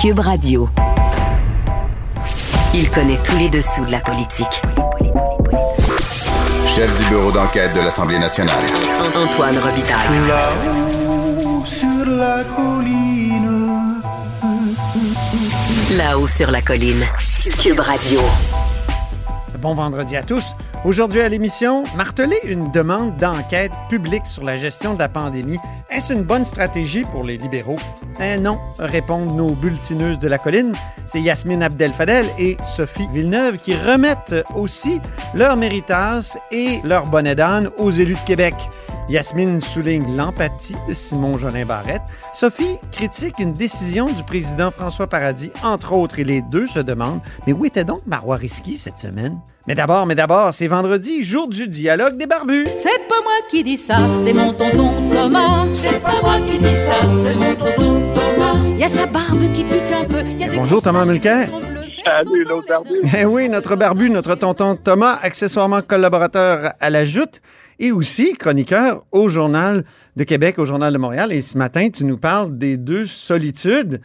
Cube 0.00 0.20
Radio. 0.20 0.66
Il 2.72 2.88
connaît 2.88 3.18
tous 3.22 3.36
les 3.36 3.50
dessous 3.50 3.84
de 3.84 3.92
la 3.92 4.00
politique. 4.00 4.62
Chef 6.66 6.96
du 6.96 7.04
bureau 7.10 7.30
d'enquête 7.30 7.74
de 7.74 7.80
l'Assemblée 7.80 8.18
nationale. 8.18 8.62
Antoine 9.14 9.58
Robitaille. 9.58 10.26
Là-haut 10.26 11.66
sur 11.66 12.06
la 12.06 12.44
colline. 12.44 14.00
Là-haut 15.98 16.28
sur 16.28 16.50
la 16.50 16.62
colline. 16.62 17.04
Cube 17.62 17.80
Radio. 17.80 18.20
Bon 19.58 19.74
vendredi 19.74 20.16
à 20.16 20.22
tous. 20.22 20.54
Aujourd'hui 20.86 21.20
à 21.20 21.28
l'émission, 21.28 21.84
marteler 21.94 22.38
une 22.44 22.72
demande 22.72 23.18
d'enquête 23.18 23.72
publique 23.90 24.26
sur 24.26 24.44
la 24.44 24.56
gestion 24.56 24.94
de 24.94 24.98
la 24.98 25.10
pandémie, 25.10 25.58
est-ce 26.00 26.14
une 26.14 26.22
bonne 26.22 26.46
stratégie 26.46 27.04
pour 27.04 27.24
les 27.24 27.36
libéraux? 27.36 27.76
Eh 28.22 28.38
non, 28.38 28.58
répondent 28.78 29.36
nos 29.36 29.50
bulletineuses 29.50 30.18
de 30.18 30.28
la 30.28 30.38
colline. 30.38 30.72
C'est 31.04 31.20
Yasmine 31.20 31.62
Abdel-Fadel 31.62 32.24
et 32.38 32.56
Sophie 32.64 33.06
Villeneuve 33.12 33.58
qui 33.58 33.74
remettent 33.74 34.34
aussi 34.54 34.98
leur 35.34 35.58
méritas 35.58 36.38
et 36.50 36.80
leur 36.84 37.04
bonnet 37.04 37.34
d'âne 37.34 37.68
aux 37.76 37.90
élus 37.90 38.14
de 38.14 38.26
Québec. 38.26 38.54
Yasmine 39.10 39.60
souligne 39.60 40.16
l'empathie 40.16 40.76
de 40.88 40.94
Simon 40.94 41.36
Jolin 41.36 41.64
Barrette. 41.64 42.02
Sophie 42.32 42.76
critique 42.92 43.40
une 43.40 43.52
décision 43.52 44.06
du 44.06 44.22
président 44.22 44.70
François 44.70 45.08
Paradis, 45.08 45.50
entre 45.64 45.94
autres, 45.94 46.20
et 46.20 46.24
les 46.24 46.42
deux 46.42 46.68
se 46.68 46.78
demandent 46.78 47.20
Mais 47.44 47.52
où 47.52 47.64
était 47.64 47.82
donc 47.82 48.02
Marois 48.06 48.36
Risky 48.36 48.76
cette 48.76 48.98
semaine? 48.98 49.40
Mais 49.66 49.74
d'abord, 49.74 50.06
mais 50.06 50.14
d'abord, 50.14 50.54
c'est 50.54 50.68
vendredi, 50.68 51.24
jour 51.24 51.48
du 51.48 51.66
dialogue 51.66 52.18
des 52.18 52.26
barbus. 52.26 52.66
C'est 52.76 53.08
pas 53.08 53.20
moi 53.22 53.32
qui 53.50 53.64
dis 53.64 53.76
ça, 53.76 53.98
c'est 54.20 54.32
mon 54.32 54.52
tonton 54.52 54.92
Thomas. 55.12 55.66
C'est 55.72 56.00
pas 56.00 56.20
moi 56.22 56.38
qui 56.46 56.58
dis 56.60 56.66
ça, 56.66 57.00
c'est 57.24 57.34
mon 57.34 57.54
tonton 57.56 58.02
Thomas. 58.14 58.76
Y 58.78 58.84
a 58.84 58.88
sa 58.88 59.06
barbe 59.06 59.52
qui 59.52 59.64
pique 59.64 59.92
un 59.92 60.04
peu. 60.04 60.22
Y 60.22 60.44
a 60.44 60.48
des 60.48 60.56
Bonjour, 60.56 60.80
Thomas 60.80 61.04
Mulcair. 61.04 61.48
L'autre 62.48 62.68
barbu. 62.68 62.94
Eh 63.18 63.24
oui, 63.24 63.48
notre 63.48 63.76
barbu, 63.76 64.10
notre 64.10 64.34
tonton 64.34 64.76
Thomas, 64.76 65.18
accessoirement 65.22 65.82
collaborateur 65.82 66.72
à 66.80 66.90
la 66.90 67.04
Joute 67.04 67.40
et 67.78 67.92
aussi 67.92 68.34
chroniqueur 68.34 69.04
au 69.12 69.28
Journal 69.28 69.84
de 70.16 70.24
Québec, 70.24 70.58
au 70.58 70.64
Journal 70.64 70.92
de 70.92 70.98
Montréal. 70.98 71.32
Et 71.32 71.42
ce 71.42 71.56
matin, 71.56 71.88
tu 71.90 72.04
nous 72.04 72.18
parles 72.18 72.56
des 72.58 72.76
deux 72.76 73.06
solitudes. 73.06 74.00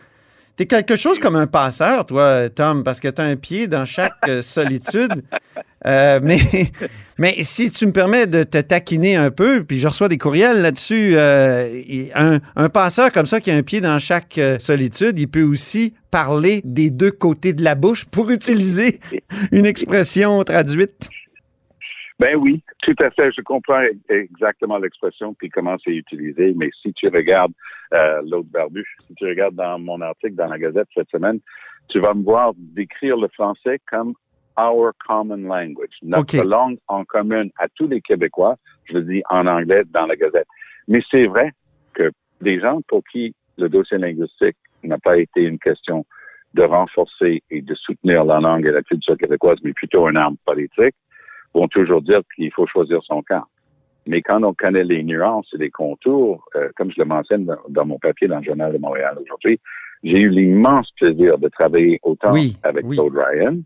T'es 0.56 0.68
quelque 0.68 0.96
chose 0.96 1.20
comme 1.20 1.36
un 1.36 1.48
passeur, 1.48 2.06
toi, 2.06 2.50
Tom, 2.50 2.86
parce 2.86 3.02
que 3.02 3.10
tu 3.10 3.22
as 3.22 3.26
un 3.26 3.36
pied 3.36 3.68
dans 3.68 3.86
chaque 3.86 4.14
euh, 4.28 4.42
solitude. 4.42 5.24
Euh, 5.88 6.20
mais, 6.24 6.40
mais 7.20 7.36
si 7.44 7.70
tu 7.70 7.86
me 7.86 7.92
permets 7.92 8.26
de 8.26 8.42
te 8.42 8.58
taquiner 8.58 9.18
un 9.18 9.30
peu, 9.30 9.64
puis 9.64 9.78
je 9.78 9.88
reçois 9.88 10.10
des 10.10 10.18
courriels 10.18 10.64
là-dessus, 10.64 11.14
euh, 11.16 11.84
un, 12.16 12.40
un 12.56 12.70
passeur 12.70 13.12
comme 13.12 13.28
ça 13.28 13.40
qui 13.40 13.52
a 13.52 13.56
un 13.56 13.62
pied 13.62 13.82
dans 13.82 14.00
chaque 14.00 14.42
solitude, 14.58 15.20
il 15.20 15.28
peut 15.28 15.44
aussi 15.44 15.94
parler 16.10 16.62
des 16.66 16.90
deux 16.90 17.12
côtés 17.12 17.54
de 17.54 17.64
la 17.64 17.76
bouche 17.76 18.06
pour 18.06 18.32
utiliser 18.32 19.00
une 19.52 19.68
expression 19.68 20.44
traduite. 20.44 21.08
Ben 22.18 22.38
oui, 22.38 22.64
tout 22.82 22.96
à 23.00 23.10
fait. 23.12 23.32
Je 23.34 23.42
comprends 23.42 23.84
exactement 24.08 24.78
l'expression 24.78 25.34
puis 25.34 25.50
comment 25.50 25.76
c'est 25.84 25.96
utilisé. 25.96 26.54
Mais 26.56 26.70
si 26.82 26.94
tu 26.94 27.10
regardes 27.10 27.52
euh, 27.94 28.22
l'autre 28.26 28.50
barbu, 28.50 28.86
si 29.08 29.16
tu 29.16 29.26
regardes 29.26 29.56
dans 29.56 29.80
mon 29.80 30.00
article 30.02 30.36
dans 30.36 30.48
la 30.48 30.58
Gazette 30.58 30.88
cette 30.94 31.10
semaine, 31.10 31.40
tu 31.90 32.00
vas 32.00 32.14
me 32.14 32.24
voir 32.24 32.54
décrire 32.56 33.18
le 33.18 33.28
français 33.30 33.80
comme 33.90 34.14
our 34.58 34.94
common 35.06 35.48
language, 35.48 35.98
notre 36.02 36.42
langue 36.44 36.78
en 36.88 37.04
commun 37.04 37.48
à 37.58 37.68
tous 37.76 37.88
les 37.88 38.00
Québécois. 38.00 38.56
Je 38.86 38.94
le 38.94 39.04
dis 39.04 39.22
en 39.30 39.46
anglais 39.48 39.84
dans 39.92 40.06
la 40.06 40.16
Gazette. 40.16 40.48
Mais 40.88 41.02
c'est 41.12 41.26
vrai 41.26 41.52
que 41.94 42.12
des 42.42 42.60
gens 42.62 42.82
pour 42.88 43.04
qui 43.12 43.36
le 43.58 43.68
dossier 43.68 43.98
linguistique 43.98 44.56
n'a 44.84 44.98
pas 45.00 45.18
été 45.18 45.42
une 45.42 45.60
question 45.60 46.06
de 46.54 46.64
renforcer 46.64 47.44
et 47.50 47.62
de 47.62 47.76
soutenir 47.76 48.24
la 48.24 48.40
langue 48.40 48.66
et 48.66 48.72
la 48.72 48.82
culture 48.82 49.18
québécoise, 49.18 49.58
mais 49.64 49.74
plutôt 49.74 50.08
une 50.08 50.16
arme 50.16 50.38
politique, 50.46 50.96
vont 51.56 51.68
toujours 51.68 52.02
dire 52.02 52.22
qu'il 52.36 52.52
faut 52.52 52.68
choisir 52.68 53.00
son 53.04 53.22
camp. 53.24 53.44
Mais 54.08 54.22
quand 54.22 54.44
on 54.44 54.54
connaît 54.54 54.84
les 54.84 55.02
nuances 55.04 55.48
et 55.54 55.58
les 55.58 55.72
contours, 55.72 56.48
euh, 56.56 56.70
comme 56.76 56.92
je 56.92 57.00
le 57.00 57.06
mentionne 57.06 57.46
dans, 57.46 57.58
dans 57.70 57.86
mon 57.86 57.98
papier 57.98 58.28
dans 58.28 58.38
le 58.38 58.44
Journal 58.44 58.72
de 58.72 58.78
Montréal 58.78 59.18
aujourd'hui, 59.22 59.60
j'ai 60.04 60.20
eu 60.20 60.30
l'immense 60.30 60.92
plaisir 61.00 61.40
de 61.40 61.48
travailler 61.50 62.00
autant 62.04 62.32
Oui, 62.32 62.56
avec 62.62 62.86
oui. 62.86 62.96
Claude 62.96 63.16
Ryan 63.18 63.58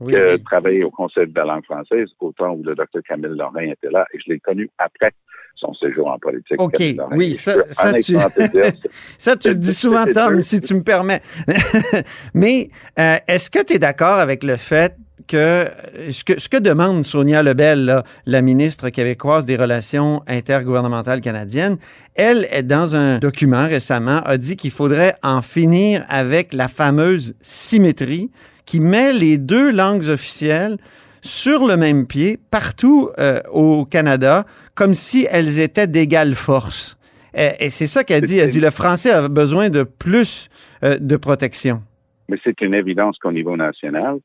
Oui, 0.00 0.12
que 0.12 0.34
oui. 0.34 0.42
travailler 0.44 0.84
au 0.84 0.90
Conseil 0.90 1.26
de 1.28 1.34
la 1.34 1.44
langue 1.46 1.64
française 1.64 2.08
autant 2.20 2.50
où 2.52 2.62
le 2.62 2.74
docteur 2.74 3.02
Camille 3.08 3.30
Lorrain 3.34 3.62
était 3.70 3.90
là. 3.90 4.04
Et 4.12 4.18
je 4.18 4.30
l'ai 4.32 4.40
connu 4.40 4.68
après 4.76 5.12
son 5.54 5.72
séjour 5.74 6.08
en 6.08 6.18
politique. 6.18 6.60
OK, 6.60 6.74
oui, 7.16 7.34
ça- 7.34 7.54
tu- 7.94 8.14
Ça, 9.18 9.32
le 9.34 9.54
dis 9.54 9.72
souvent, 9.72 10.04
Tom, 10.12 10.40
si 10.42 10.60
tu 10.60 10.74
me 10.74 10.82
permets. 10.82 11.20
Mais 12.34 12.68
euh, 12.98 13.16
est-ce 13.26 13.50
que 13.50 13.64
tu 13.64 13.74
es 13.74 13.78
d'accord 13.78 14.18
avec 14.18 14.44
le 14.44 14.56
fait 14.56 14.94
que 15.28 15.66
ce 16.10 16.48
que, 16.48 16.58
demande 16.58 17.04
Sonia 17.04 17.42
Lebel, 17.42 18.02
la 18.26 18.42
ministre 18.42 18.88
québécoise 18.88 19.44
des 19.44 19.56
Relations 19.56 20.22
intergouvernementales 20.26 21.20
canadiennes, 21.20 21.76
elle, 22.14 22.48
est 22.50 22.64
dans 22.64 22.96
un 22.96 23.18
document 23.18 23.66
récemment, 23.66 24.20
a 24.24 24.38
dit 24.38 24.56
qu'il 24.56 24.72
faudrait 24.72 25.14
en 25.22 25.42
finir 25.42 26.04
avec 26.08 26.54
la 26.54 26.66
fameuse 26.66 27.36
symétrie 27.40 28.30
qui 28.66 28.80
met 28.80 29.12
les 29.12 29.38
deux 29.38 29.70
langues 29.70 30.08
officielles 30.08 30.78
sur 31.20 31.66
le 31.66 31.76
même 31.76 32.06
pied 32.06 32.38
partout 32.50 33.10
euh, 33.18 33.40
au 33.52 33.84
Canada, 33.84 34.44
comme 34.74 34.94
si 34.94 35.26
elles 35.30 35.60
étaient 35.60 35.86
d'égale 35.86 36.34
force. 36.34 36.98
Et, 37.34 37.50
et 37.60 37.70
c'est 37.70 37.86
ça 37.86 38.04
qu'elle 38.04 38.22
dit. 38.22 38.38
Elle 38.38 38.48
dit 38.48 38.60
le 38.60 38.70
français 38.70 39.10
a 39.10 39.28
besoin 39.28 39.68
de 39.68 39.82
plus 39.82 40.48
euh, 40.82 40.98
de 40.98 41.16
protection. 41.16 41.82
mais 42.28 42.38
c'est 42.44 42.60
une 42.60 42.74
évidence 42.74 43.18
qu'au 43.18 43.32
niveau 43.32 43.56
national, 43.56 44.18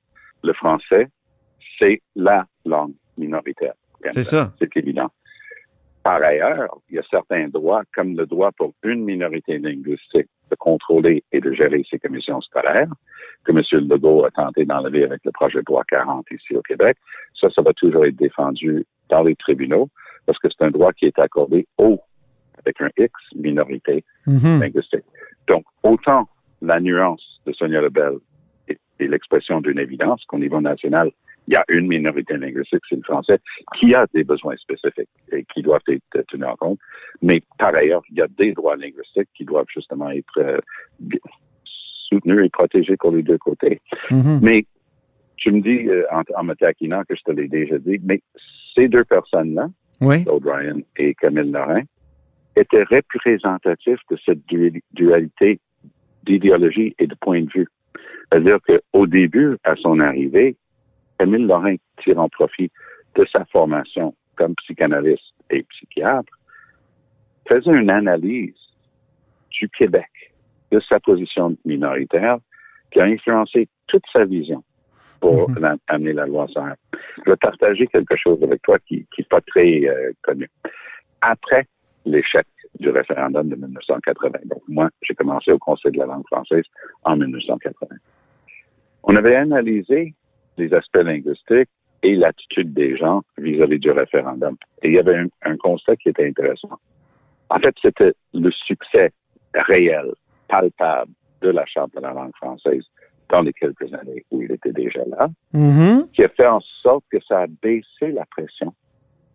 le 0.44 0.54
français, 0.54 1.08
c'est 1.80 2.02
la 2.16 2.46
langue 2.66 2.94
minoritaire. 3.18 3.74
C'est 4.12 4.24
ça. 4.24 4.54
C'est 4.60 4.76
évident. 4.78 5.10
Par 6.04 6.22
ailleurs, 6.22 6.78
il 6.90 6.96
y 6.96 7.00
a 7.00 7.04
certains 7.10 7.48
droits, 7.48 7.84
comme 7.96 8.18
le 8.18 8.26
droit 8.26 8.52
pour 8.52 8.74
une 8.84 9.06
minorité 9.06 9.58
linguistique 9.58 10.28
de 10.52 10.56
contrôler 10.58 11.24
et 11.32 11.40
de 11.40 11.54
gérer 11.54 11.82
ses 11.90 11.98
commissions 11.98 12.42
scolaires, 12.42 12.90
que 13.46 13.52
M. 13.54 13.62
Legault 13.88 14.26
a 14.26 14.32
tenté 14.32 14.66
d'enlever 14.66 15.06
avec 15.06 15.22
le 15.24 15.32
projet 15.32 15.60
de 15.60 15.66
loi 15.68 15.84
40 15.88 16.26
ici 16.32 16.56
au 16.58 16.62
Québec. 16.62 16.98
Ça, 17.40 17.50
ça 17.50 17.62
va 17.62 17.72
toujours 17.74 18.06
être 18.06 18.18
défendu 18.18 18.86
dans 19.10 19.24
les 19.24 19.36
tribunaux 19.38 19.90
parce 20.26 20.38
que 20.40 20.50
c'est 20.50 20.66
un 20.66 20.72
droit 20.72 20.92
qui 20.92 21.06
est 21.06 21.18
accordé 21.20 21.66
aux, 21.78 22.00
avec 22.60 22.82
un 22.82 22.90
X, 22.98 23.14
minorité 23.36 24.04
Mhm. 24.28 24.60
linguistique. 24.60 25.06
Donc, 25.48 25.64
autant 25.84 26.28
la 26.62 26.80
nuance 26.82 27.42
de 27.46 27.54
Sonia 27.54 27.82
Lebel 27.82 28.16
est, 28.68 28.80
est 29.00 29.08
l'expression 29.08 29.62
d'une 29.62 29.80
évidence 29.80 30.24
qu'au 30.26 30.38
niveau 30.40 30.62
national, 30.62 31.12
il 31.48 31.54
y 31.54 31.58
a 31.58 31.66
une 31.68 31.88
minorité 31.88 32.38
linguistique, 32.38 32.80
c'est 32.88 32.96
le 32.96 33.02
français, 33.02 33.38
qui 33.78 33.94
a 33.94 34.06
des 34.14 34.24
besoins 34.24 34.56
spécifiques 34.56 35.10
et 35.32 35.44
qui 35.54 35.62
doivent 35.62 35.82
être 35.90 36.26
tenus 36.30 36.48
en 36.48 36.56
compte. 36.56 36.80
Mais 37.22 37.42
par 37.58 37.76
ailleurs, 37.76 38.02
il 38.10 38.18
y 38.18 38.22
a 38.22 38.28
des 38.28 38.54
droits 38.54 38.78
linguistiques 38.78 39.28
qui 39.36 39.44
doivent 39.44 39.66
justement 39.68 40.10
être 40.12 40.38
euh, 40.40 40.60
soutenus 42.10 42.46
et 42.46 42.50
protégés 42.50 42.96
pour 42.98 43.12
les 43.12 43.24
deux 43.24 43.38
côtés. 43.38 43.82
Mhm. 44.10 44.40
Mais 44.42 44.66
tu 45.36 45.52
me 45.52 45.62
dis, 45.62 45.90
euh, 45.90 46.06
en, 46.12 46.22
en 46.40 46.44
me 46.46 46.54
taquinant, 46.54 47.04
que 47.04 47.16
je 47.16 47.24
te 47.24 47.32
l'ai 47.32 47.50
déjà 47.50 47.78
dit, 47.78 48.00
mais 48.04 48.22
ces 48.74 48.88
deux 48.88 49.04
personnes-là, 49.04 49.68
Oui. 50.00 50.24
Ryan 50.28 50.80
et 50.98 51.14
Camille 51.16 51.52
Lorrain, 51.52 51.82
étaient 52.56 52.84
représentatifs 52.84 54.00
de 54.10 54.18
cette 54.26 54.46
duali- 54.48 54.84
dualité 54.94 55.60
d'idéologie 56.24 56.96
et 57.00 57.08
de 57.08 57.16
point 57.16 57.42
de 57.42 57.50
vue. 57.54 57.68
C'est-à-dire 58.34 58.58
qu'au 58.66 59.06
début, 59.06 59.58
à 59.64 59.76
son 59.76 60.00
arrivée, 60.00 60.56
Camille 61.20 61.46
Lorrain 61.46 61.76
tire 62.02 62.20
en 62.20 62.30
profit 62.30 62.72
de 63.14 63.26
sa 63.32 63.46
formation 63.46 64.16
comme 64.36 64.56
psychanalyste 64.56 65.36
et 65.52 65.62
psychiatre, 65.62 66.34
faisait 67.48 67.70
une 67.70 67.92
analyse 67.92 68.56
du 69.52 69.70
Québec, 69.70 70.10
de 70.72 70.80
sa 70.80 71.00
position 71.00 71.56
minoritaire, 71.64 72.40
qui 72.90 73.02
a 73.02 73.04
influencé 73.04 73.68
toute 73.86 74.04
sa 74.12 74.26
vision 74.26 74.64
pour 75.20 75.52
Mhm. 75.52 75.78
amener 75.88 76.14
la 76.14 76.26
loi 76.26 76.48
101. 76.52 76.74
Je 77.24 77.30
vais 77.30 77.38
partager 77.38 77.86
quelque 77.86 78.16
chose 78.16 78.42
avec 78.42 78.64
toi 78.64 78.80
qui 78.80 79.06
n'est 79.16 79.26
pas 79.26 79.42
très 79.42 79.86
euh, 79.86 80.12
connu. 80.24 80.50
Après 81.22 81.68
l'échec 82.06 82.48
du 82.80 82.90
référendum 82.90 83.48
de 83.48 83.56
1980, 83.56 84.40
donc 84.46 84.64
moi, 84.68 84.90
j'ai 85.04 85.14
commencé 85.14 85.52
au 85.52 85.60
Conseil 85.60 85.92
de 85.92 86.00
la 86.00 86.08
langue 86.08 86.26
française 86.26 86.66
en 87.04 87.16
1980. 87.16 87.96
On 89.04 89.16
avait 89.16 89.36
analysé 89.36 90.14
les 90.58 90.74
aspects 90.74 90.98
linguistiques 90.98 91.70
et 92.04 92.16
l'attitude 92.16 92.74
des 92.74 92.98
gens 92.98 93.22
vis-à-vis 93.38 93.80
du 93.80 93.92
référendum. 93.92 94.56
Et 94.82 94.90
il 94.90 94.94
y 94.94 95.00
avait 95.00 95.16
un, 95.18 95.28
un 95.44 95.58
constat 95.58 95.96
qui 95.96 96.10
était 96.10 96.28
intéressant. 96.28 96.80
En 97.50 97.60
fait, 97.60 97.76
c'était 97.82 98.14
le 98.34 98.52
succès 98.52 99.12
réel, 99.54 100.12
palpable 100.48 101.12
de 101.42 101.50
la 101.50 101.66
Charte 101.66 101.94
de 101.96 102.02
la 102.02 102.14
langue 102.14 102.36
française 102.36 102.84
dans 103.30 103.42
les 103.42 103.54
quelques 103.54 103.94
années 103.94 104.26
où 104.32 104.42
il 104.42 104.52
était 104.52 104.72
déjà 104.72 105.04
là, 105.06 105.30
Mhm. 105.54 106.08
qui 106.14 106.24
a 106.24 106.30
fait 106.30 106.48
en 106.48 106.60
sorte 106.82 107.04
que 107.12 107.18
ça 107.28 107.42
a 107.42 107.48
baissé 107.48 108.12
la 108.12 108.26
pression, 108.26 108.74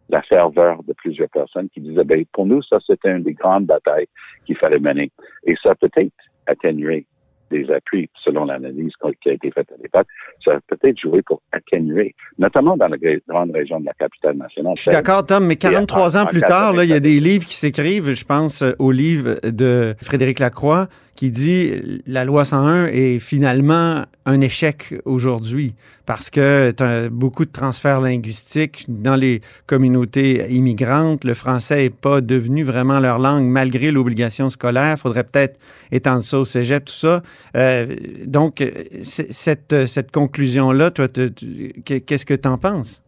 la 0.08 0.22
ferveur 0.22 0.82
de 0.84 0.92
plusieurs 0.92 1.28
personnes 1.30 1.68
qui 1.70 1.80
disaient, 1.80 2.04
ben, 2.04 2.24
pour 2.32 2.46
nous, 2.46 2.62
ça, 2.62 2.78
c'était 2.86 3.10
une 3.10 3.22
des 3.24 3.34
grandes 3.34 3.66
batailles 3.66 4.06
qu'il 4.46 4.56
fallait 4.56 4.78
mener. 4.78 5.10
Et 5.44 5.54
ça 5.62 5.70
a 5.70 5.74
peut-être 5.74 6.12
atténué 6.46 7.06
des 7.50 7.70
appuis, 7.70 8.08
selon 8.24 8.44
l'analyse 8.44 8.92
qui 9.22 9.28
a 9.28 9.32
été 9.32 9.50
faite 9.50 9.68
à 9.72 9.82
l'époque, 9.82 10.06
ça 10.44 10.52
a 10.52 10.60
peut-être 10.66 10.98
joué 10.98 11.22
pour 11.22 11.42
atténuer, 11.52 12.14
notamment 12.38 12.76
dans 12.76 12.88
la 12.88 12.96
grande 13.28 13.50
région 13.52 13.80
de 13.80 13.86
la 13.86 13.94
capitale 13.94 14.36
nationale. 14.36 14.74
Je 14.76 14.82
suis 14.82 14.90
d'accord, 14.90 15.24
Tom, 15.26 15.46
mais 15.46 15.56
43 15.56 16.16
ans 16.16 16.26
plus 16.26 16.42
tard, 16.42 16.72
là, 16.72 16.84
il 16.84 16.90
y 16.90 16.94
a 16.94 17.00
des 17.00 17.20
livres 17.20 17.46
qui 17.46 17.54
s'écrivent, 17.54 18.12
je 18.12 18.24
pense 18.24 18.62
au 18.78 18.90
livre 18.90 19.36
de 19.44 19.94
Frédéric 20.00 20.38
Lacroix, 20.38 20.88
qui 21.18 21.32
dit 21.32 22.00
la 22.06 22.24
loi 22.24 22.44
101 22.44 22.86
est 22.92 23.18
finalement 23.18 24.04
un 24.24 24.40
échec 24.40 24.94
aujourd'hui 25.04 25.74
parce 26.06 26.30
que 26.30 26.70
tu 26.70 27.10
beaucoup 27.10 27.44
de 27.44 27.50
transferts 27.50 28.00
linguistiques 28.00 28.84
dans 28.86 29.16
les 29.16 29.40
communautés 29.66 30.48
immigrantes. 30.48 31.24
Le 31.24 31.34
français 31.34 31.78
n'est 31.78 31.90
pas 31.90 32.20
devenu 32.20 32.62
vraiment 32.62 33.00
leur 33.00 33.18
langue 33.18 33.46
malgré 33.46 33.90
l'obligation 33.90 34.48
scolaire. 34.48 34.94
Il 34.96 35.00
faudrait 35.00 35.24
peut-être 35.24 35.58
étendre 35.90 36.22
ça 36.22 36.38
au 36.38 36.44
cégep, 36.44 36.84
tout 36.84 36.92
ça. 36.92 37.20
Euh, 37.56 37.96
donc, 38.24 38.62
cette, 39.02 39.86
cette 39.88 40.12
conclusion-là, 40.12 40.92
toi, 40.92 41.08
qu'est-ce 41.08 42.26
que 42.26 42.34
tu 42.34 42.48
en 42.48 42.58
penses? 42.58 43.02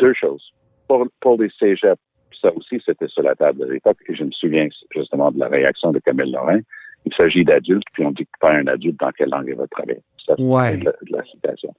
Deux 0.00 0.12
choses. 0.12 0.52
Pour, 0.86 1.06
pour 1.22 1.40
les 1.40 1.48
cégeps, 1.58 1.96
ça 2.42 2.54
aussi, 2.54 2.78
c'était 2.84 3.08
sur 3.08 3.22
la 3.22 3.34
table 3.34 3.60
de 3.60 3.72
l'époque. 3.72 3.96
Et 4.06 4.14
je 4.14 4.22
me 4.22 4.32
souviens 4.32 4.68
justement 4.94 5.32
de 5.32 5.38
la 5.38 5.48
réaction 5.48 5.92
de 5.92 5.98
Camille 5.98 6.30
Lorrain 6.30 6.60
il 7.06 7.14
s'agit 7.14 7.44
d'adultes, 7.44 7.86
puis 7.92 8.04
on 8.04 8.10
dit 8.10 8.26
pas 8.40 8.52
un 8.52 8.66
adulte 8.66 8.98
dans 8.98 9.12
quelle 9.12 9.30
langue 9.30 9.46
il 9.48 9.54
va 9.54 9.66
travailler. 9.68 10.02
Ça, 10.26 10.34
c'est 10.36 10.42
de, 10.42 10.92
la, 11.10 11.24
citation. 11.24 11.72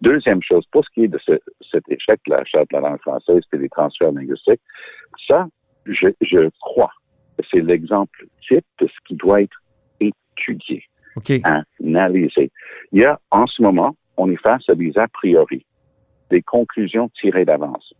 Deuxième 0.00 0.42
chose, 0.42 0.66
pour 0.72 0.84
ce 0.84 0.90
qui 0.90 1.04
est 1.04 1.08
de 1.08 1.20
cet 1.24 1.88
échec 1.88 2.20
de 2.26 2.34
la 2.34 2.44
charte 2.44 2.68
de 2.70 2.76
la 2.76 2.88
langue 2.88 3.00
française 3.00 3.42
et 3.52 3.58
des 3.58 3.68
transferts 3.68 4.10
linguistiques, 4.10 4.60
ça, 5.28 5.46
je, 5.86 6.08
je 6.20 6.50
crois 6.60 6.90
que 7.38 7.44
c'est 7.48 7.60
l'exemple 7.60 8.26
type 8.46 8.64
de 8.80 8.88
ce 8.88 8.98
qui 9.06 9.14
doit 9.14 9.42
être 9.42 9.56
étudié, 10.00 10.82
analysé. 11.78 12.50
Il 12.90 13.02
y 13.02 13.04
a, 13.04 13.20
en 13.30 13.46
ce 13.46 13.62
moment, 13.62 13.94
on 14.16 14.28
est 14.30 14.42
face 14.42 14.68
à 14.68 14.74
des 14.74 14.98
a 14.98 15.06
priori, 15.06 15.64
des 16.30 16.42
conclusions 16.42 17.08
tirées 17.20 17.44
d'avance. 17.44 17.94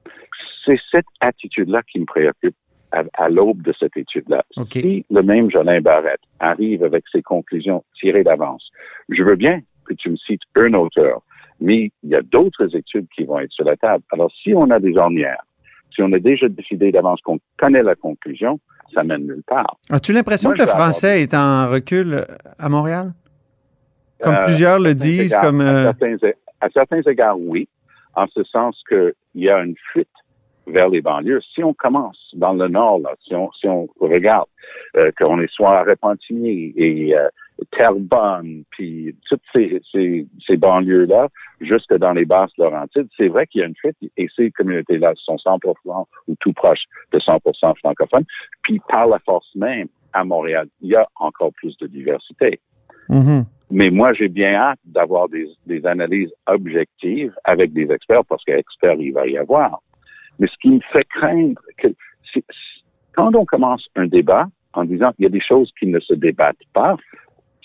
C'est 0.64 0.80
cette 0.90 1.06
attitude-là 1.20 1.82
qui 1.84 2.00
me 2.00 2.06
préoccupe 2.06 2.56
à, 2.92 3.28
l'aube 3.28 3.62
de 3.62 3.72
cette 3.78 3.96
étude-là. 3.96 4.44
Si 4.70 5.04
le 5.10 5.22
même 5.22 5.50
Jolin 5.50 5.80
Barrette 5.80 6.20
arrive 6.40 6.84
avec 6.84 7.04
ses 7.10 7.22
conclusions 7.22 7.84
tirées 7.98 8.24
d'avance, 8.24 8.70
je 9.08 9.22
veux 9.22 9.36
bien 9.36 9.60
que 9.84 9.94
tu 9.94 10.10
me 10.10 10.16
cites 10.16 10.42
un 10.56 10.74
auteur, 10.74 11.22
mais 11.60 11.90
il 12.02 12.10
y 12.10 12.14
a 12.14 12.22
d'autres 12.22 12.76
études 12.76 13.06
qui 13.14 13.24
vont 13.24 13.38
être 13.40 13.52
sur 13.52 13.64
la 13.64 13.76
table. 13.76 14.04
Alors, 14.12 14.30
si 14.42 14.54
on 14.54 14.70
a 14.70 14.78
des 14.78 14.96
ornières, 14.96 15.42
si 15.94 16.02
on 16.02 16.12
a 16.12 16.18
déjà 16.18 16.48
décidé 16.48 16.92
d'avance 16.92 17.20
qu'on 17.22 17.38
connaît 17.58 17.82
la 17.82 17.94
conclusion, 17.94 18.60
ça 18.94 19.02
mène 19.04 19.26
nulle 19.26 19.42
part. 19.46 19.76
As-tu 19.90 20.12
l'impression 20.12 20.52
que 20.52 20.58
le 20.58 20.66
français 20.66 21.22
est 21.22 21.34
en 21.34 21.68
recul 21.70 22.24
à 22.58 22.68
Montréal? 22.68 23.12
Comme 24.20 24.34
euh, 24.34 24.44
plusieurs 24.44 24.78
le 24.78 24.94
disent, 24.94 25.34
comme... 25.42 25.60
À, 25.60 25.64
euh, 25.64 25.82
certains, 25.84 26.16
à 26.60 26.68
certains 26.70 27.02
égards, 27.10 27.38
oui, 27.40 27.68
en 28.14 28.26
ce 28.28 28.44
sens 28.44 28.80
qu'il 28.88 29.14
y 29.34 29.48
a 29.48 29.62
une 29.62 29.74
fuite 29.92 30.08
vers 30.66 30.88
les 30.88 31.00
banlieues. 31.00 31.40
Si 31.54 31.62
on 31.62 31.74
commence 31.74 32.30
dans 32.34 32.52
le 32.52 32.68
nord, 32.68 33.00
là, 33.00 33.14
si 33.26 33.34
on, 33.34 33.50
si 33.52 33.68
on 33.68 33.88
regarde 34.00 34.46
euh, 34.96 35.10
qu'on 35.18 35.40
est 35.40 35.50
soit 35.52 35.78
à 35.78 35.84
Repentigny 35.84 36.72
et 36.76 37.16
euh, 37.16 37.28
Terrebonne, 37.70 38.64
puis 38.70 39.14
toutes 39.28 39.42
ces, 39.52 39.80
ces, 39.90 40.26
ces 40.46 40.56
banlieues-là, 40.56 41.28
jusque 41.60 41.94
dans 41.96 42.12
les 42.12 42.24
basses 42.24 42.56
Laurentides, 42.58 43.08
c'est 43.16 43.28
vrai 43.28 43.46
qu'il 43.46 43.60
y 43.60 43.64
a 43.64 43.66
une 43.66 43.76
fuite 43.76 43.96
et 44.16 44.26
ces 44.34 44.50
communautés-là 44.50 45.12
sont 45.16 45.36
100% 45.36 46.06
ou 46.28 46.34
tout 46.40 46.52
proche 46.52 46.84
de 47.12 47.18
100% 47.18 47.78
francophones. 47.78 48.24
Puis 48.62 48.80
par 48.88 49.06
la 49.06 49.18
force 49.20 49.48
même, 49.54 49.88
à 50.12 50.24
Montréal, 50.24 50.68
il 50.80 50.90
y 50.90 50.96
a 50.96 51.06
encore 51.16 51.52
plus 51.54 51.76
de 51.78 51.86
diversité. 51.86 52.60
Mm-hmm. 53.08 53.44
Mais 53.70 53.90
moi, 53.90 54.12
j'ai 54.12 54.28
bien 54.28 54.54
hâte 54.54 54.78
d'avoir 54.84 55.28
des, 55.28 55.48
des 55.66 55.86
analyses 55.86 56.30
objectives 56.46 57.34
avec 57.44 57.72
des 57.72 57.90
experts, 57.90 58.24
parce 58.28 58.44
qu'experts, 58.44 58.96
il 59.00 59.12
va 59.12 59.26
y 59.26 59.38
avoir. 59.38 59.80
Mais 60.38 60.46
ce 60.46 60.56
qui 60.60 60.70
me 60.70 60.80
fait 60.92 61.04
craindre, 61.04 61.60
que 61.78 61.88
quand 63.14 63.34
on 63.34 63.44
commence 63.44 63.88
un 63.96 64.06
débat 64.06 64.46
en 64.72 64.84
disant 64.84 65.12
qu'il 65.12 65.24
y 65.24 65.26
a 65.26 65.30
des 65.30 65.42
choses 65.42 65.70
qui 65.78 65.86
ne 65.86 66.00
se 66.00 66.14
débattent 66.14 66.56
pas, 66.72 66.96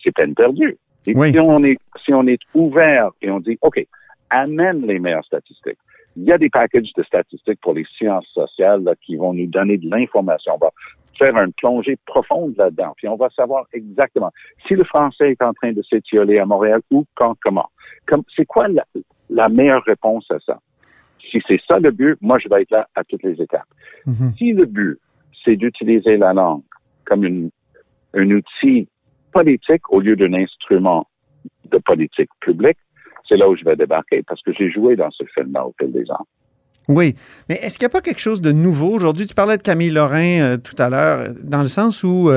c'est 0.04 0.12
peine 0.12 0.36
perdue. 0.36 0.78
Et 1.08 1.14
si 1.31 1.40
on 1.40 1.64
est 1.64 1.78
si 2.06 2.14
on 2.14 2.28
est 2.28 2.42
ouvert 2.54 3.12
et 3.22 3.31
on 3.31 3.40
dit 3.40 3.58
OK, 3.62 3.86
amène 4.30 4.86
les 4.86 5.00
meilleures 5.00 5.25
statistiques. 5.25 5.78
Il 6.16 6.24
y 6.24 6.31
a 6.31 6.38
des 6.38 6.50
packages 6.50 6.92
de 6.98 7.04
statistiques 7.04 7.60
pour 7.62 7.74
les 7.74 7.86
sciences 7.96 8.28
sociales 8.34 8.84
qui 9.06 9.16
vont 9.16 9.34
nous 9.34 9.48
donner 9.48 9.78
de 9.78 9.90
l'information. 9.90 10.54
On 10.56 10.58
va 10.58 10.72
faire 11.18 11.38
une 11.38 11.54
plongée 11.54 11.98
profonde 12.06 12.56
là-dedans, 12.58 12.94
puis 12.98 13.08
on 13.08 13.16
va 13.16 13.30
savoir 13.30 13.66
exactement 13.74 14.31
si 14.68 14.74
le 14.74 14.84
français 14.84 15.31
est 15.31 15.42
en 15.42 15.54
train 15.54 15.72
de 15.72 15.81
s'étioler 15.84 16.40
à 16.40 16.46
Montréal 16.46 16.81
ou 16.92 17.06
quand, 17.16 17.36
comment. 17.42 17.70
Comme, 18.06 18.24
c'est 18.36 18.46
quoi 18.46 18.68
la 19.30 19.50
meilleure 19.50 19.84
réponse 19.84 20.30
à 20.31 20.40
ça? 20.40 20.60
Si 21.31 21.41
c'est 21.47 21.59
ça 21.68 21.79
le 21.79 21.91
but, 21.91 22.18
moi, 22.21 22.39
je 22.39 22.47
vais 22.50 22.62
être 22.62 22.71
là 22.71 22.88
à 22.95 23.03
toutes 23.03 23.24
les 23.24 23.41
étapes. 23.41 23.68
Mhm. 24.06 24.33
Si 24.38 24.53
le 24.53 24.65
but, 24.65 25.00
c'est 25.44 25.56
d'utiliser 25.56 26.18
la 26.18 26.33
langue 26.33 26.63
comme 27.06 27.24
une, 27.24 27.50
un 28.13 28.31
outil 28.31 28.88
politique 29.31 29.89
au 29.89 30.00
lieu 30.00 30.15
d'un 30.15 30.33
instrument 30.33 31.07
de 31.71 31.77
politique 31.77 32.29
publique, 32.39 32.77
c'est 33.27 33.38
là 33.38 33.50
où 33.50 33.56
je 33.56 33.63
vais 33.63 33.75
débarquer 33.75 34.24
parce 34.24 34.41
que 34.41 34.51
j'ai 34.53 34.71
joué 34.71 34.95
dans 34.95 35.12
ce 35.12 35.24
film-là 35.33 35.65
au 35.65 35.74
fil 35.79 35.91
des 35.91 36.09
ans. 36.12 36.25
Oui, 36.88 37.15
mais 37.50 37.56
est-ce 37.56 37.77
qu'il 37.77 37.85
n'y 37.85 37.91
a 37.91 37.94
pas 37.94 38.01
quelque 38.01 38.21
chose 38.21 38.41
de 38.41 38.53
nouveau 38.53 38.91
aujourd'hui? 38.91 39.27
Tu 39.27 39.35
parlais 39.35 39.57
de 39.57 39.62
Camille 39.62 39.89
Lorrain 39.89 40.39
euh, 40.39 40.57
tout 40.57 40.75
à 40.77 40.89
l'heure, 40.89 41.33
dans 41.44 41.62
le 41.62 41.68
sens 41.68 42.03
où 42.03 42.29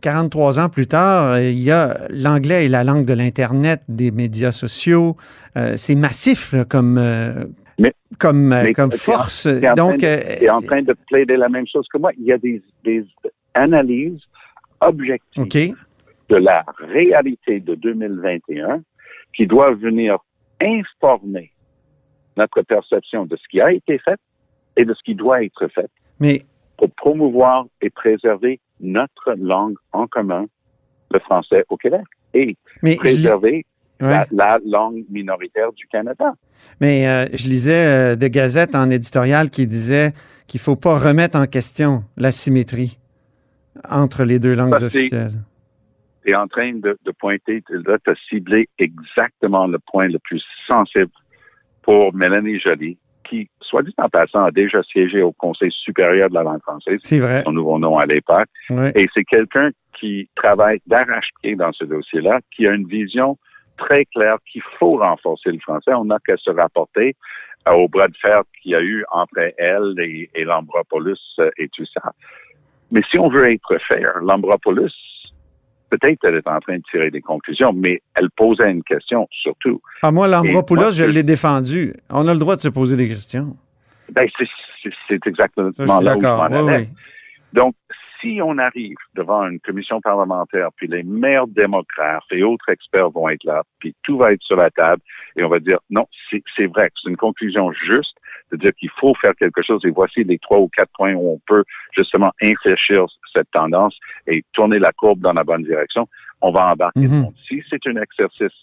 43 0.00 0.58
euh, 0.58 0.64
ans 0.64 0.68
plus 0.68 0.86
tard, 0.86 1.40
il 1.40 1.58
y 1.58 1.72
a 1.72 2.06
l'anglais 2.10 2.66
et 2.66 2.68
la 2.68 2.84
langue 2.84 3.04
de 3.04 3.12
l'Internet, 3.12 3.82
des 3.88 4.12
médias 4.12 4.52
sociaux. 4.52 5.16
Euh, 5.56 5.74
c'est 5.76 5.96
massif 5.96 6.54
comme, 6.68 7.00
mais, 7.80 7.94
comme, 8.18 8.52
euh, 8.52 8.72
comme 8.72 8.90
force. 8.90 9.46
Donc, 9.76 9.98
tu 9.98 10.04
es 10.04 10.50
en 10.50 10.60
train 10.60 10.82
de 10.82 10.94
plaider 11.08 11.36
la 11.36 11.48
même 11.48 11.66
chose 11.66 11.86
que 11.92 11.98
moi. 11.98 12.12
Il 12.18 12.24
y 12.24 12.32
a 12.32 12.38
des, 12.38 12.62
des 12.84 13.04
analyses 13.54 14.20
objectives 14.80 15.76
de 16.28 16.36
la 16.36 16.64
réalité 16.78 17.60
de 17.60 17.74
2021 17.74 18.82
qui 19.34 19.46
doivent 19.46 19.78
venir 19.78 20.18
informer 20.60 21.50
notre 22.36 22.60
perception 22.62 23.24
de 23.24 23.36
ce 23.36 23.48
qui 23.50 23.60
a 23.60 23.72
été 23.72 23.98
fait 23.98 24.20
et 24.76 24.84
de 24.84 24.92
ce 24.92 25.02
qui 25.02 25.14
doit 25.14 25.42
être 25.42 25.68
fait 25.68 25.90
Mais, 26.20 26.42
pour 26.76 26.90
promouvoir 26.90 27.64
et 27.80 27.88
préserver 27.88 28.60
notre 28.80 29.34
langue 29.38 29.76
en 29.92 30.06
commun, 30.06 30.46
le 31.10 31.18
français 31.20 31.64
au 31.70 31.76
Québec, 31.76 32.04
et 32.34 32.56
préserver 32.96 33.64
la, 34.00 34.58
langue 34.66 35.04
minoritaire 35.10 35.72
du 35.72 35.86
Canada. 35.86 36.34
Mais 36.80 37.06
euh, 37.06 37.26
je 37.32 37.46
lisais 37.46 37.86
euh, 37.86 38.16
des 38.16 38.30
gazettes 38.30 38.74
en 38.74 38.90
éditorial 38.90 39.50
qui 39.50 39.66
disaient 39.66 40.12
qu'il 40.46 40.58
ne 40.58 40.62
faut 40.62 40.76
pas 40.76 40.98
remettre 40.98 41.38
en 41.38 41.46
question 41.46 42.02
la 42.16 42.32
symétrie 42.32 42.98
entre 43.88 44.24
les 44.24 44.38
deux 44.38 44.54
langues 44.54 44.82
officielles. 44.82 45.32
Tu 46.24 46.32
es 46.32 46.34
en 46.34 46.48
train 46.48 46.72
de, 46.74 46.96
pointer, 47.18 47.62
tu 47.66 47.76
as 47.88 48.14
ciblé 48.28 48.68
exactement 48.78 49.66
le 49.66 49.78
point 49.78 50.08
le 50.08 50.18
plus 50.18 50.42
sensible 50.66 51.10
pour 51.82 52.14
Mélanie 52.14 52.58
Joly, 52.58 52.98
qui, 53.24 53.48
soit 53.62 53.82
dit 53.82 53.94
en 53.96 54.08
passant, 54.08 54.44
a 54.44 54.50
déjà 54.50 54.82
siégé 54.82 55.22
au 55.22 55.32
Conseil 55.32 55.70
supérieur 55.70 56.28
de 56.28 56.34
la 56.34 56.42
langue 56.42 56.60
française. 56.60 56.98
C'est 57.02 57.20
vrai. 57.20 57.42
Son 57.44 57.52
nouveau 57.52 57.78
nom 57.78 57.98
à 57.98 58.06
l'époque. 58.06 58.48
Et 58.94 59.08
c'est 59.14 59.24
quelqu'un 59.24 59.70
qui 59.98 60.28
travaille 60.34 60.80
d'arrache-pied 60.86 61.56
dans 61.56 61.72
ce 61.72 61.84
dossier-là, 61.84 62.40
qui 62.54 62.66
a 62.66 62.72
une 62.72 62.86
vision 62.86 63.38
très 63.80 64.04
clair 64.04 64.36
qu'il 64.50 64.62
faut 64.78 64.98
renforcer 64.98 65.50
le 65.50 65.58
français. 65.58 65.92
On 65.94 66.04
n'a 66.04 66.18
qu'à 66.24 66.36
se 66.36 66.50
rapporter 66.50 67.16
euh, 67.68 67.72
au 67.72 67.88
bras 67.88 68.08
de 68.08 68.16
fer 68.16 68.42
qu'il 68.62 68.72
y 68.72 68.74
a 68.74 68.80
eu 68.80 69.04
entre 69.10 69.52
elle 69.58 69.94
et, 69.98 70.30
et 70.34 70.44
l'Ambropoulos 70.44 71.16
euh, 71.40 71.50
et 71.58 71.68
tout 71.68 71.86
ça. 71.92 72.12
Mais 72.92 73.02
si 73.10 73.18
on 73.18 73.28
veut 73.28 73.50
être 73.52 73.78
fair, 73.86 74.18
l'Ambropoulos, 74.22 74.88
peut-être 75.90 76.24
elle 76.24 76.36
est 76.36 76.48
en 76.48 76.60
train 76.60 76.76
de 76.76 76.82
tirer 76.90 77.10
des 77.10 77.20
conclusions, 77.20 77.72
mais 77.72 78.00
elle 78.14 78.30
posait 78.30 78.70
une 78.70 78.82
question 78.82 79.28
surtout. 79.30 79.80
Ah, 80.02 80.12
moi, 80.12 80.28
l'Ambropoulos, 80.28 80.92
je 80.92 81.04
l'ai 81.04 81.22
défendu. 81.22 81.94
On 82.08 82.26
a 82.28 82.32
le 82.32 82.40
droit 82.40 82.56
de 82.56 82.60
se 82.60 82.68
poser 82.68 82.96
des 82.96 83.08
questions. 83.08 83.56
Ben, 84.12 84.28
c'est 85.08 85.26
exactement 85.26 86.00
là 86.00 86.16
où 86.16 86.20
je 86.20 86.26
m'en 86.26 86.66
oui, 86.66 86.88
Donc, 87.52 87.74
si 88.20 88.40
on 88.42 88.58
arrive 88.58 88.96
devant 89.14 89.46
une 89.46 89.60
commission 89.60 90.00
parlementaire, 90.00 90.68
puis 90.76 90.86
les 90.86 91.02
maires 91.02 91.46
démocrates 91.46 92.24
et 92.30 92.42
autres 92.42 92.68
experts 92.68 93.10
vont 93.10 93.28
être 93.28 93.44
là, 93.44 93.62
puis 93.78 93.94
tout 94.02 94.18
va 94.18 94.32
être 94.32 94.42
sur 94.42 94.56
la 94.56 94.70
table, 94.70 95.02
et 95.36 95.42
on 95.42 95.48
va 95.48 95.58
dire 95.58 95.78
non, 95.90 96.06
c'est 96.30 96.66
vrai, 96.66 96.90
c'est 97.02 97.10
une 97.10 97.16
conclusion 97.16 97.72
juste 97.72 98.16
de 98.52 98.56
dire 98.56 98.72
qu'il 98.78 98.90
faut 98.90 99.14
faire 99.14 99.34
quelque 99.36 99.62
chose, 99.62 99.80
et 99.84 99.90
voici 99.90 100.24
les 100.24 100.38
trois 100.38 100.58
ou 100.58 100.68
quatre 100.68 100.90
points 100.96 101.14
où 101.14 101.34
on 101.34 101.40
peut 101.46 101.64
justement 101.96 102.32
infléchir 102.42 103.06
cette 103.32 103.50
tendance 103.52 103.96
et 104.26 104.44
tourner 104.52 104.78
la 104.78 104.92
courbe 104.92 105.20
dans 105.20 105.32
la 105.32 105.44
bonne 105.44 105.62
direction, 105.62 106.08
on 106.40 106.50
va 106.50 106.72
embarquer 106.72 107.06
monde. 107.06 107.34
Si 107.48 107.62
c'est 107.70 107.86
un 107.86 107.96
exercice 107.96 108.56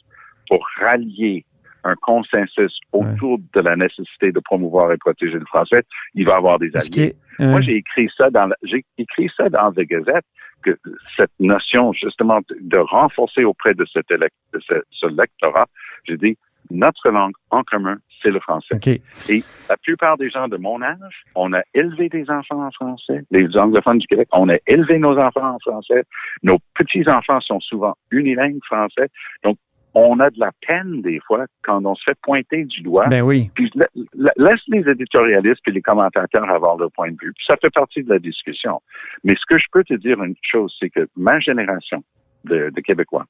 pour 0.50 0.66
rallier 0.80 1.46
un 1.84 1.96
consensus 2.02 2.78
autour 2.92 3.40
de 3.54 3.62
la 3.62 3.76
nécessité 3.76 4.32
de 4.32 4.40
promouvoir 4.40 4.92
et 4.92 4.98
protéger 4.98 5.38
le 5.38 5.46
français, 5.46 5.84
il 6.16 6.26
va 6.26 6.34
y 6.34 6.36
avoir 6.36 6.60
des 6.60 6.76
alliés. 6.76 7.14
Ouais. 7.40 7.48
Moi, 7.48 7.62
j'ai 7.62 7.76
écrit 7.76 8.10
ça 8.18 8.30
dans, 8.30 8.50
j'ai 8.64 8.86
écrit 8.98 9.30
ça 9.36 9.50
dans 9.50 9.72
The 9.72 9.82
Gazette 9.82 10.26
que 10.64 10.78
cette 11.16 11.32
notion 11.40 11.94
justement 11.94 12.42
de, 12.50 12.78
renforcer 12.78 13.44
auprès 13.44 13.74
de 13.74 13.86
cet 13.92 14.10
élect, 14.12 14.36
de 14.54 14.60
ce, 14.60 14.76
ce 14.92 15.06
lectorat, 15.08 15.68
j'ai 16.06 16.18
dit 16.18 16.38
notre 16.70 17.10
langue 17.10 17.34
en 17.52 17.64
commun, 17.64 17.98
c'est 18.22 18.30
le 18.32 18.40
français. 18.40 18.76
OK. 18.76 18.88
Et 18.88 19.44
la 19.70 19.78
plupart 19.78 20.18
des 20.18 20.30
gens 20.30 20.48
de 20.48 20.58
mon 20.58 20.82
âge, 20.82 21.24
on 21.36 21.54
a 21.54 21.62
élevé 21.74 22.10
des 22.10 22.30
enfants 22.30 22.66
en 22.66 22.72
français. 22.72 23.24
Les 23.32 23.56
anglophones 23.56 24.00
du 24.00 24.08
Québec, 24.08 24.28
on 24.32 24.50
a 24.50 24.58
élevé 24.68 24.98
nos 24.98 25.18
enfants 25.18 25.56
en 25.56 25.60
français. 25.60 26.04
Nos 26.44 26.58
petits-enfants 26.76 27.40
sont 27.42 27.60
souvent 27.60 27.94
unilingues 28.12 28.60
français. 28.66 29.08
Donc, 29.44 29.58
on 29.94 30.20
a 30.20 30.30
de 30.30 30.40
la 30.40 30.52
peine 30.66 31.02
des 31.02 31.20
fois 31.26 31.46
quand 31.64 31.84
on 31.86 31.96
se 31.96 32.04
fait 32.04 32.18
pointer 32.22 32.66
du 32.66 32.82
doigt. 32.82 33.08
Ben 33.08 33.22
oui. 33.22 33.50
Puis 33.56 33.72
la- 33.76 33.88
la- 34.14 34.34
laisse 34.38 34.62
les 34.68 34.88
éditorialistes 34.90 35.62
et 35.68 35.72
les 35.72 35.82
commentateurs 35.82 36.50
avoir 36.50 36.78
leur 36.78 36.92
point 36.92 37.12
de 37.12 37.18
vue. 37.22 37.34
Puis 37.34 37.46
ça 37.48 37.58
fait 37.58 37.70
partie 37.72 38.04
de 38.04 38.10
la 38.10 38.20
discussion. 38.20 38.82
Mais 39.24 39.36
ce 39.36 39.46
que 39.48 39.58
je 39.58 39.66
peux 39.72 39.84
te 39.84 39.96
dire 39.96 40.22
une 40.24 40.36
chose, 40.44 40.76
c'est 40.80 40.90
que 40.90 41.08
ma 41.16 41.40
génération 41.40 42.04
de, 42.46 42.70
de 42.70 42.82
Québécois, 42.82 43.26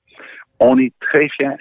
on 0.59 0.77
est 0.77 0.93
très 0.99 1.29
fiers 1.29 1.55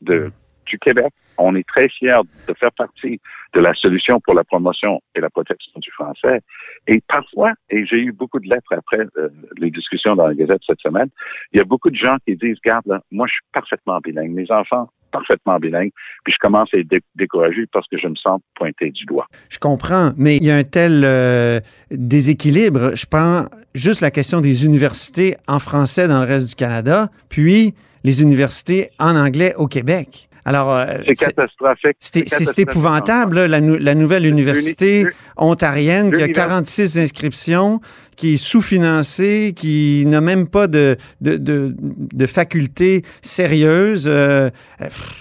de, 0.00 0.32
du 0.68 0.78
Québec. 0.78 1.12
On 1.38 1.54
est 1.54 1.66
très 1.66 1.88
fiers 1.88 2.20
de 2.46 2.54
faire 2.54 2.72
partie 2.72 3.20
de 3.54 3.60
la 3.60 3.72
solution 3.74 4.20
pour 4.20 4.34
la 4.34 4.44
promotion 4.44 5.00
et 5.14 5.20
la 5.20 5.30
protection 5.30 5.72
du 5.76 5.90
français. 5.90 6.40
Et 6.86 7.00
parfois, 7.08 7.52
et 7.70 7.86
j'ai 7.86 7.98
eu 7.98 8.12
beaucoup 8.12 8.40
de 8.40 8.48
lettres 8.48 8.72
après 8.72 9.06
euh, 9.16 9.28
les 9.56 9.70
discussions 9.70 10.16
dans 10.16 10.26
la 10.26 10.34
Gazette 10.34 10.62
cette 10.66 10.80
semaine, 10.80 11.08
il 11.52 11.58
y 11.58 11.60
a 11.60 11.64
beaucoup 11.64 11.90
de 11.90 11.96
gens 11.96 12.16
qui 12.26 12.36
disent, 12.36 12.58
garde, 12.64 13.00
moi 13.10 13.26
je 13.26 13.32
suis 13.32 13.44
parfaitement 13.52 13.98
bilingue, 14.00 14.32
mes 14.32 14.50
enfants 14.50 14.90
parfaitement 15.10 15.58
bilingues, 15.58 15.90
puis 16.24 16.34
je 16.34 16.38
commence 16.38 16.68
à 16.74 16.78
être 16.78 16.88
dé- 16.88 17.00
découragé 17.14 17.64
parce 17.72 17.86
que 17.88 17.98
je 17.98 18.06
me 18.08 18.14
sens 18.14 18.40
pointé 18.54 18.90
du 18.90 19.04
doigt. 19.06 19.26
Je 19.48 19.58
comprends, 19.58 20.12
mais 20.16 20.36
il 20.36 20.44
y 20.44 20.50
a 20.50 20.56
un 20.56 20.64
tel 20.64 21.02
euh, 21.04 21.60
déséquilibre. 21.90 22.94
Je 22.94 23.06
prends 23.06 23.46
juste 23.74 24.00
la 24.00 24.10
question 24.10 24.40
des 24.40 24.66
universités 24.66 25.36
en 25.46 25.58
français 25.58 26.08
dans 26.08 26.18
le 26.18 26.26
reste 26.26 26.50
du 26.50 26.54
Canada, 26.54 27.08
puis 27.28 27.74
les 28.04 28.22
universités 28.22 28.90
en 28.98 29.16
anglais 29.16 29.54
au 29.56 29.66
Québec. 29.66 30.27
Alors, 30.48 30.72
euh, 30.72 30.86
C'est 31.06 31.14
catastrophique. 31.26 31.96
c'est 32.00 32.58
épouvantable, 32.58 33.36
là, 33.36 33.48
la, 33.48 33.60
nou- 33.60 33.76
la 33.78 33.94
nouvelle 33.94 34.24
université 34.24 35.04
ontarienne 35.36 36.10
qui 36.10 36.22
a 36.22 36.26
l'univers- 36.26 36.46
46 36.48 36.98
inscriptions, 36.98 37.80
qui 38.16 38.34
est 38.34 38.36
sous-financée, 38.38 39.52
qui 39.54 40.04
n'a 40.06 40.20
même 40.22 40.48
pas 40.48 40.66
de, 40.66 40.96
de, 41.20 41.36
de, 41.36 41.74
de 41.78 42.26
faculté 42.26 43.02
sérieuse. 43.20 44.06
Euh, 44.10 44.48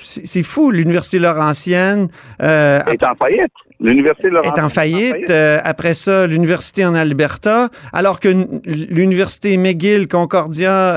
c'est 0.04 0.44
fou, 0.44 0.72
l'université 0.72 1.20
Laurentienne. 1.20 2.08
euh, 2.42 2.80
est 2.86 3.04
en 3.04 3.14
faillite. 3.16 3.52
L'université 3.80 4.30
est 4.44 4.60
en 4.60 4.70
faillite. 4.70 5.30
Euh, 5.30 5.60
après 5.64 5.94
ça, 5.94 6.26
l'université 6.26 6.86
en 6.86 6.96
Alberta, 6.96 7.70
alors 7.94 8.20
que 8.20 8.30
l'université 8.66 9.58
McGill, 9.58 10.08
Concordia 10.08 10.96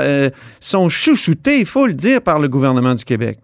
sont 0.60 0.88
chouchoutés, 0.88 1.58
il 1.58 1.66
faut 1.66 1.87
le 1.87 1.94
dire, 1.94 2.22
par 2.22 2.38
le 2.38 2.49
gouvernement 2.49 2.94
du 2.94 3.04
Québec. 3.04 3.38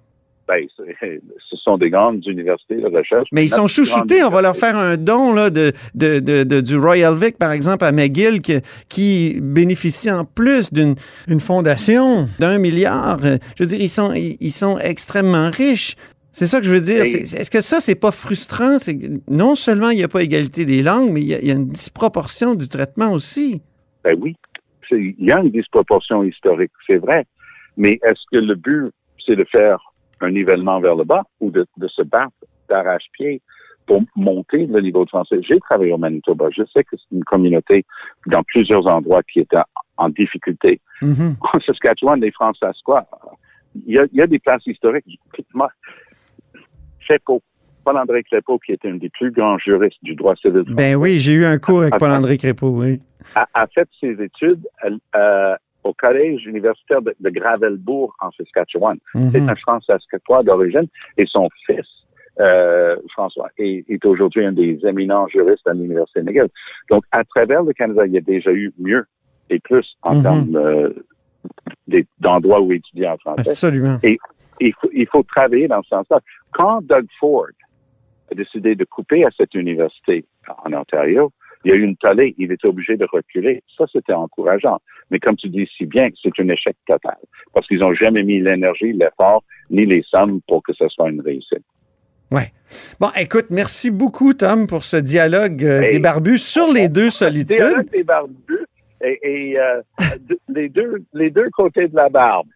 Ben, 0.48 0.64
ce 1.50 1.56
sont 1.56 1.76
des 1.76 1.90
grandes 1.90 2.24
universités 2.26 2.76
de 2.76 2.86
recherche. 2.86 3.28
Mais 3.32 3.44
ils 3.44 3.48
sont 3.48 3.66
chouchoutés. 3.66 4.22
On 4.22 4.30
va 4.30 4.42
leur 4.42 4.56
faire 4.56 4.76
un 4.76 4.96
don 4.96 5.32
là, 5.32 5.50
de, 5.50 5.72
de, 5.94 6.20
de- 6.20 6.44
de- 6.44 6.60
du 6.60 6.76
Royal 6.76 7.14
Vic, 7.14 7.36
par 7.36 7.50
exemple, 7.52 7.84
à 7.84 7.92
McGill, 7.92 8.40
qui, 8.40 8.54
qui 8.88 9.38
bénéficie 9.40 10.10
en 10.10 10.24
plus 10.24 10.72
d'une 10.72 10.94
une 11.28 11.40
fondation 11.40 12.26
d'un 12.38 12.58
milliard. 12.58 13.18
Je 13.20 13.62
veux 13.62 13.66
dire, 13.66 13.80
ils 13.80 13.88
sont, 13.90 14.12
ils, 14.14 14.50
sont 14.52 14.78
extrêmement 14.78 15.50
riches. 15.50 15.96
C'est 16.30 16.46
ça 16.46 16.60
que 16.60 16.66
je 16.66 16.72
veux 16.72 16.80
dire. 16.80 17.02
Est-ce 17.02 17.50
que 17.50 17.60
ça, 17.60 17.80
c'est 17.80 17.98
pas 17.98 18.12
frustrant? 18.12 18.76
Non 19.28 19.54
seulement 19.54 19.90
il 19.90 19.96
n'y 19.96 20.04
a 20.04 20.08
pas 20.08 20.22
égalité 20.22 20.64
des 20.64 20.82
langues, 20.82 21.10
mais 21.10 21.22
il 21.22 21.28
y, 21.28 21.34
a, 21.34 21.40
il 21.40 21.48
y 21.48 21.50
a 21.50 21.54
une 21.54 21.68
disproportion 21.68 22.54
du 22.54 22.68
traitement 22.68 23.10
aussi. 23.12 23.62
Ben 24.04 24.16
oui. 24.20 24.36
Il 24.92 25.14
y 25.18 25.32
a 25.32 25.40
une 25.40 25.50
disproportion 25.50 26.22
historique, 26.22 26.70
c'est 26.86 26.98
vrai. 26.98 27.24
Mais 27.76 27.98
est-ce 28.04 28.20
que 28.30 28.36
le 28.38 28.54
but, 28.54 28.92
c'est 29.26 29.34
de 29.34 29.44
faire 29.50 29.78
un 30.20 30.30
nivellement 30.30 30.80
vers 30.80 30.96
le 30.96 31.04
bas 31.04 31.24
ou 31.40 31.50
de, 31.50 31.66
de 31.76 31.88
se 31.88 32.02
battre 32.02 32.32
d'arrache-pied 32.68 33.40
pour 33.86 34.02
monter 34.16 34.66
le 34.66 34.80
niveau 34.80 35.04
de 35.04 35.10
français? 35.10 35.40
J'ai 35.42 35.60
travaillé 35.60 35.92
au 35.92 35.98
Manitoba. 35.98 36.48
Je 36.50 36.62
sais 36.72 36.84
que 36.84 36.96
c'est 36.96 37.14
une 37.14 37.24
communauté 37.24 37.84
dans 38.26 38.42
plusieurs 38.42 38.86
endroits 38.86 39.22
qui 39.22 39.40
était 39.40 39.58
en 39.96 40.08
difficulté. 40.08 40.80
Mhm. 41.02 41.36
en 41.52 41.60
Saskatchewan, 41.60 42.20
les 42.20 42.32
Français, 42.32 42.66
quoi? 42.84 43.06
Il 43.86 43.94
y, 43.94 43.98
a, 43.98 44.06
il 44.10 44.18
y 44.18 44.22
a 44.22 44.26
des 44.26 44.38
places 44.38 44.66
historiques. 44.66 45.04
Moi, 45.52 45.68
Clépeau, 47.06 47.42
Paul-André 47.84 48.24
Clépeau, 48.24 48.58
qui 48.58 48.72
était 48.72 48.88
un 48.88 48.96
des 48.96 49.10
plus 49.10 49.30
grands 49.30 49.58
juristes 49.58 50.02
du 50.02 50.14
droit 50.14 50.34
civil 50.36 50.64
Ben 50.68 50.96
oui, 50.96 51.20
j'ai 51.20 51.32
eu 51.32 51.44
un 51.44 51.58
cours 51.58 51.82
avec. 51.82 51.98
Paul-André 51.98 52.38
Crépeau, 52.38 52.70
oui. 52.70 53.00
a, 53.34 53.46
a 53.54 53.66
fait 53.66 53.88
ses 54.00 54.20
études 54.22 54.66
euh, 55.14 55.56
au 55.86 55.94
collège 55.94 56.44
universitaire 56.46 57.00
de, 57.02 57.14
de 57.20 57.30
Gravelbourg, 57.30 58.14
en 58.20 58.30
Saskatchewan. 58.32 58.98
C'est 59.32 59.40
Mhm. 59.40 59.48
un 59.48 59.54
Français-Saskatois 59.56 60.42
d'origine 60.42 60.86
et 61.16 61.26
son 61.26 61.48
fils, 61.66 61.86
euh, 62.40 62.96
François, 63.12 63.48
est, 63.58 63.84
est 63.88 64.04
aujourd'hui 64.04 64.44
un 64.44 64.52
des 64.52 64.78
éminents 64.84 65.26
juristes 65.28 65.66
à 65.66 65.72
l'Université 65.72 66.22
McGill. 66.22 66.48
Donc, 66.90 67.04
à 67.12 67.24
travers 67.24 67.62
le 67.62 67.72
Canada, 67.72 68.04
il 68.06 68.12
y 68.12 68.18
a 68.18 68.20
déjà 68.20 68.52
eu 68.52 68.72
mieux 68.78 69.04
et 69.48 69.58
plus 69.60 69.96
en 70.02 70.16
Mhm. 70.16 70.22
termes 70.22 70.56
euh, 70.56 70.90
d'endroits 72.20 72.60
où 72.60 72.72
étudier 72.72 73.08
en 73.08 73.16
français. 73.18 73.48
Absolument. 73.50 73.98
il 74.02 74.72
faut, 74.80 74.90
il 74.92 75.06
faut 75.06 75.22
travailler 75.22 75.68
dans 75.68 75.82
ce 75.82 75.88
sens-là. 75.90 76.20
Quand 76.52 76.82
Doug 76.82 77.06
Ford 77.20 77.46
a 78.32 78.34
décidé 78.34 78.74
de 78.74 78.84
couper 78.84 79.24
à 79.24 79.28
cette 79.36 79.54
université 79.54 80.24
en 80.64 80.72
Ontario, 80.72 81.30
il 81.66 81.70
y 81.70 81.72
a 81.72 81.74
eu 81.74 81.82
une 81.82 81.96
tollée, 81.96 82.32
il 82.38 82.52
était 82.52 82.68
obligé 82.68 82.96
de 82.96 83.04
reculer. 83.12 83.64
Ça, 83.76 83.86
c'était 83.92 84.12
encourageant. 84.12 84.78
Mais 85.10 85.18
comme 85.18 85.34
tu 85.34 85.48
dis 85.48 85.68
si 85.76 85.84
bien, 85.84 86.08
c'est 86.22 86.30
un 86.38 86.48
échec 86.48 86.76
total. 86.86 87.16
Parce 87.52 87.66
qu'ils 87.66 87.80
n'ont 87.80 87.92
jamais 87.92 88.22
mis 88.22 88.40
l'énergie, 88.40 88.92
l'effort, 88.92 89.42
ni 89.70 89.84
les 89.84 90.02
sommes 90.08 90.40
pour 90.46 90.62
que 90.62 90.72
ce 90.72 90.86
soit 90.88 91.10
une 91.10 91.20
réussite. 91.20 91.64
Ouais. 92.30 92.52
Bon, 93.00 93.08
écoute, 93.16 93.46
merci 93.50 93.90
beaucoup, 93.90 94.32
Tom, 94.32 94.68
pour 94.68 94.84
ce 94.84 94.96
dialogue 94.96 95.64
euh, 95.64 95.82
Hey. 95.82 95.94
des 95.94 95.98
barbus 95.98 96.38
sur 96.38 96.72
les 96.72 96.88
deux 96.88 97.10
solitudes. 97.22 97.56
Dialogue 97.56 97.90
des 97.90 98.04
barbus 98.04 98.66
et, 99.04 99.18
et, 99.24 99.58
euh, 99.58 99.82
les, 100.48 100.68
deux, 100.68 101.02
les 101.14 101.30
deux 101.30 101.50
côtés 101.50 101.88
de 101.88 101.96
la 101.96 102.08
barbe. 102.08 102.46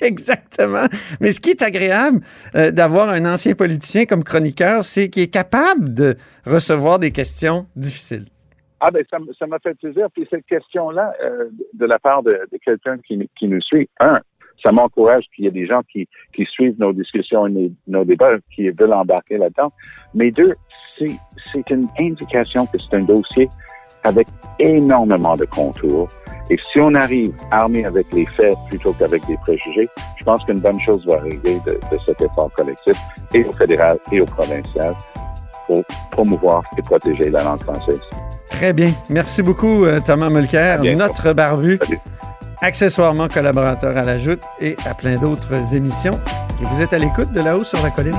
Exactement. 0.06 0.86
Mais 1.20 1.32
ce 1.32 1.40
qui 1.40 1.50
est 1.50 1.62
agréable 1.62 2.20
euh, 2.54 2.70
d'avoir 2.70 3.10
un 3.10 3.24
ancien 3.26 3.54
politicien 3.54 4.04
comme 4.06 4.24
chroniqueur, 4.24 4.82
c'est 4.82 5.10
qu'il 5.10 5.22
est 5.22 5.32
capable 5.32 5.94
de 5.94 6.16
recevoir 6.46 6.98
des 6.98 7.10
questions 7.10 7.66
difficiles. 7.76 8.26
Ah 8.80 8.90
ben 8.90 9.04
ça, 9.10 9.46
m'a 9.46 9.58
fait 9.58 9.74
plaisir. 9.74 10.06
Puis 10.14 10.26
cette 10.30 10.46
question-là, 10.46 11.12
euh, 11.22 11.50
de 11.74 11.84
la 11.84 11.98
part 11.98 12.22
de, 12.22 12.38
quelqu'un 12.64 12.96
qui, 13.06 13.18
nous- 13.42 13.60
suit, 13.60 13.90
un, 14.00 14.20
ça 14.62 14.72
m'encourage 14.72 15.24
qu'il 15.34 15.44
y 15.44 15.48
ait 15.48 15.52
des 15.52 15.66
gens 15.66 15.82
qui, 15.82 16.08
suivent 16.46 16.78
nos 16.78 16.94
discussions 16.94 17.46
et 17.46 17.72
nos, 17.86 18.04
débats, 18.04 18.36
qui 18.54 18.70
veulent 18.70 18.94
embarquer 18.94 19.36
là-dedans. 19.36 19.70
Mais 20.14 20.30
deux, 20.30 20.52
c'est 20.96 21.70
une 21.70 21.86
indication 21.98 22.66
que 22.66 22.78
c'est 22.78 22.96
un 22.96 23.02
dossier 23.02 23.48
avec 24.04 24.26
énormément 24.58 25.34
de 25.34 25.44
contours. 25.44 26.08
Et 26.50 26.56
si 26.72 26.80
on 26.80 26.94
arrive 26.94 27.32
armé 27.50 27.84
avec 27.84 28.06
les 28.12 28.26
faits 28.26 28.54
plutôt 28.68 28.92
qu'avec 28.94 29.24
des 29.26 29.36
préjugés, 29.38 29.88
je 30.18 30.24
pense 30.24 30.44
qu'une 30.44 30.60
bonne 30.60 30.80
chose 30.80 31.04
va 31.06 31.16
arriver 31.16 31.60
de, 31.66 31.72
de 31.72 31.98
cet 32.04 32.20
effort 32.20 32.50
collectif, 32.56 32.96
et 33.34 33.44
au 33.44 33.52
fédéral 33.52 33.98
et 34.10 34.20
au 34.20 34.24
provincial, 34.24 34.94
pour 35.66 35.84
promouvoir 36.10 36.62
et 36.76 36.82
protéger 36.82 37.30
la 37.30 37.44
langue 37.44 37.62
française. 37.62 38.00
Très 38.48 38.72
bien. 38.72 38.90
Merci 39.08 39.42
beaucoup, 39.42 39.84
euh, 39.84 40.00
Thomas 40.04 40.28
Mulcair, 40.28 40.82
notre 40.82 41.32
barbu, 41.32 41.78
Salut. 41.80 42.00
accessoirement 42.60 43.28
collaborateur 43.28 43.96
à 43.96 44.02
la 44.02 44.18
Joute 44.18 44.42
et 44.60 44.76
à 44.84 44.94
plein 44.94 45.16
d'autres 45.16 45.74
émissions. 45.74 46.18
Et 46.60 46.64
vous 46.66 46.82
êtes 46.82 46.92
à 46.92 46.98
l'écoute 46.98 47.32
de 47.32 47.40
là-haut 47.40 47.64
sur 47.64 47.80
la 47.82 47.90
colline. 47.90 48.18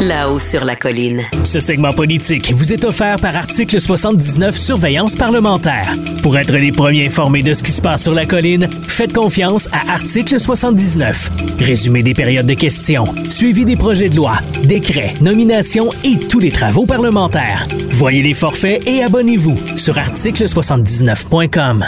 Là-haut 0.00 0.38
sur 0.38 0.64
la 0.64 0.76
colline. 0.76 1.24
Ce 1.44 1.60
segment 1.60 1.92
politique 1.92 2.52
vous 2.54 2.72
est 2.72 2.86
offert 2.86 3.20
par 3.20 3.36
Article 3.36 3.78
79 3.78 4.56
Surveillance 4.56 5.14
parlementaire. 5.14 5.94
Pour 6.22 6.38
être 6.38 6.56
les 6.56 6.72
premiers 6.72 7.04
informés 7.04 7.42
de 7.42 7.52
ce 7.52 7.62
qui 7.62 7.70
se 7.70 7.82
passe 7.82 8.04
sur 8.04 8.14
la 8.14 8.24
colline, 8.24 8.66
faites 8.88 9.12
confiance 9.12 9.68
à 9.72 9.92
Article 9.92 10.40
79. 10.40 11.30
Résumé 11.58 12.02
des 12.02 12.14
périodes 12.14 12.46
de 12.46 12.54
questions, 12.54 13.04
suivi 13.28 13.66
des 13.66 13.76
projets 13.76 14.08
de 14.08 14.16
loi, 14.16 14.38
décrets, 14.64 15.12
nominations 15.20 15.90
et 16.02 16.18
tous 16.18 16.40
les 16.40 16.50
travaux 16.50 16.86
parlementaires. 16.86 17.68
Voyez 17.90 18.22
les 18.22 18.32
forfaits 18.32 18.80
et 18.86 19.02
abonnez-vous 19.02 19.76
sur 19.76 19.96
article79.com. 19.96 21.84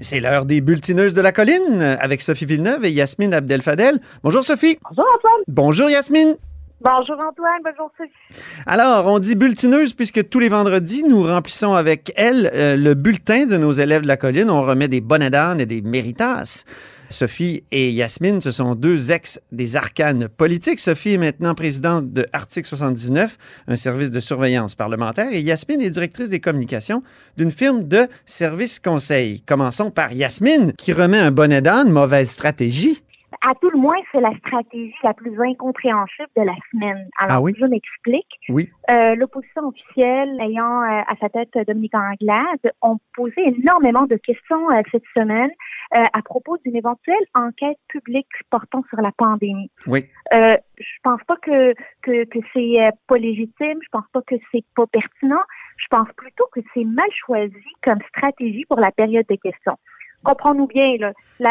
C'est 0.00 0.20
l'heure 0.20 0.46
des 0.46 0.62
bulletineuses 0.62 1.12
de 1.12 1.20
la 1.20 1.32
colline 1.32 1.98
avec 2.00 2.22
Sophie 2.22 2.46
Villeneuve 2.46 2.86
et 2.86 2.90
Yasmine 2.90 3.34
Abdel-Fadel. 3.34 4.00
Bonjour 4.22 4.42
Sophie. 4.42 4.78
Bonjour 4.88 5.04
Antoine. 5.14 5.42
Bonjour 5.46 5.90
Yasmine. 5.90 6.36
Bonjour 6.84 7.16
Antoine, 7.18 7.62
bonjour 7.64 7.90
Sophie. 7.96 8.42
Alors, 8.66 9.06
on 9.06 9.18
dit 9.18 9.36
bulletineuse 9.36 9.94
puisque 9.94 10.28
tous 10.28 10.38
les 10.38 10.50
vendredis, 10.50 11.02
nous 11.02 11.22
remplissons 11.22 11.72
avec 11.72 12.12
elle 12.14 12.50
euh, 12.52 12.76
le 12.76 12.92
bulletin 12.92 13.46
de 13.46 13.56
nos 13.56 13.72
élèves 13.72 14.02
de 14.02 14.06
la 14.06 14.18
colline. 14.18 14.50
On 14.50 14.60
remet 14.60 14.86
des 14.86 15.00
bonnets 15.00 15.30
d'âne 15.30 15.62
et 15.62 15.64
des 15.64 15.80
méritas. 15.80 16.66
Sophie 17.08 17.64
et 17.70 17.90
Yasmine, 17.90 18.42
ce 18.42 18.50
sont 18.50 18.74
deux 18.74 19.12
ex 19.12 19.40
des 19.50 19.76
arcanes 19.76 20.28
politiques. 20.28 20.78
Sophie 20.78 21.14
est 21.14 21.18
maintenant 21.18 21.54
présidente 21.54 22.12
de 22.12 22.26
Article 22.34 22.68
79, 22.68 23.38
un 23.66 23.76
service 23.76 24.10
de 24.10 24.20
surveillance 24.20 24.74
parlementaire, 24.74 25.32
et 25.32 25.40
Yasmine 25.40 25.80
est 25.80 25.90
directrice 25.90 26.28
des 26.28 26.40
communications 26.40 27.02
d'une 27.38 27.50
firme 27.50 27.84
de 27.84 28.08
services 28.26 28.78
conseil. 28.78 29.40
Commençons 29.40 29.90
par 29.90 30.12
Yasmine, 30.12 30.74
qui 30.74 30.92
remet 30.92 31.18
un 31.18 31.30
bonnet 31.30 31.62
d'âne, 31.62 31.88
mauvaise 31.88 32.28
stratégie. 32.28 33.00
À 33.46 33.54
tout 33.60 33.68
le 33.68 33.78
moins, 33.78 33.96
c'est 34.10 34.20
la 34.22 34.34
stratégie 34.38 34.94
la 35.02 35.12
plus 35.12 35.38
incompréhensible 35.38 36.28
de 36.34 36.42
la 36.42 36.54
semaine. 36.72 37.08
Alors, 37.18 37.36
Ah 37.36 37.40
oui? 37.42 37.52
je 37.58 37.66
m'explique. 37.66 38.38
Oui. 38.48 38.70
Euh, 38.90 39.14
L'opposition 39.16 39.68
officielle, 39.68 40.40
ayant 40.40 40.80
euh, 40.82 41.02
à 41.06 41.14
sa 41.20 41.28
tête 41.28 41.50
Dominique 41.66 41.94
Anglade, 41.94 42.72
ont 42.80 42.98
posé 43.14 43.34
énormément 43.58 44.06
de 44.06 44.16
questions 44.16 44.70
euh, 44.70 44.80
cette 44.90 45.04
semaine 45.14 45.50
euh, 45.94 46.04
à 46.12 46.22
propos 46.22 46.56
d'une 46.64 46.76
éventuelle 46.76 47.26
enquête 47.34 47.76
publique 47.88 48.28
portant 48.50 48.82
sur 48.88 49.00
la 49.02 49.12
pandémie. 49.12 49.70
Oui. 49.86 50.06
Euh, 50.32 50.56
je 50.78 50.98
pense 51.02 51.20
pas 51.28 51.36
que 51.36 51.74
que, 52.02 52.24
que 52.24 52.38
c'est 52.54 52.80
euh, 52.80 52.90
pas 53.06 53.18
légitime. 53.18 53.78
Je 53.82 53.88
pense 53.92 54.08
pas 54.12 54.22
que 54.22 54.36
c'est 54.52 54.64
pas 54.74 54.86
pertinent. 54.86 55.42
Je 55.76 55.86
pense 55.90 56.08
plutôt 56.16 56.46
que 56.52 56.60
c'est 56.72 56.84
mal 56.84 57.08
choisi 57.26 57.52
comme 57.82 57.98
stratégie 58.08 58.64
pour 58.68 58.80
la 58.80 58.90
période 58.92 59.26
des 59.28 59.38
questions. 59.38 59.76
Comprends-nous 60.24 60.66
bien, 60.66 60.96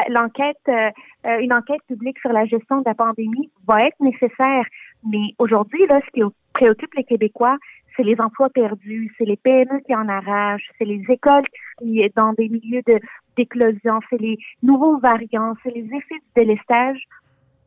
l'enquête, 0.09 0.57
euh, 0.67 0.89
euh, 1.25 1.39
une 1.39 1.53
enquête 1.53 1.81
publique 1.87 2.19
sur 2.19 2.31
la 2.31 2.45
gestion 2.45 2.79
de 2.79 2.85
la 2.85 2.95
pandémie 2.95 3.51
va 3.67 3.85
être 3.85 3.99
nécessaire. 3.99 4.65
Mais 5.09 5.33
aujourd'hui, 5.37 5.85
là, 5.87 5.99
ce 6.05 6.11
qui 6.11 6.21
préoccupe 6.53 6.93
les 6.95 7.03
Québécois, 7.03 7.57
c'est 7.95 8.03
les 8.03 8.19
emplois 8.19 8.49
perdus, 8.49 9.13
c'est 9.17 9.25
les 9.25 9.37
PME 9.37 9.81
qui 9.85 9.95
en 9.95 10.07
arrachent, 10.09 10.69
c'est 10.77 10.85
les 10.85 11.03
écoles 11.09 11.45
qui 11.79 12.01
sont 12.01 12.09
dans 12.15 12.33
des 12.33 12.49
milieux 12.49 12.81
de 12.87 12.99
d'éclosion, 13.35 13.99
c'est 14.09 14.21
les 14.21 14.37
nouveaux 14.61 14.99
variants, 14.99 15.55
c'est 15.63 15.73
les 15.73 15.85
effets 15.85 16.15
du 16.15 16.31
délestage. 16.35 17.01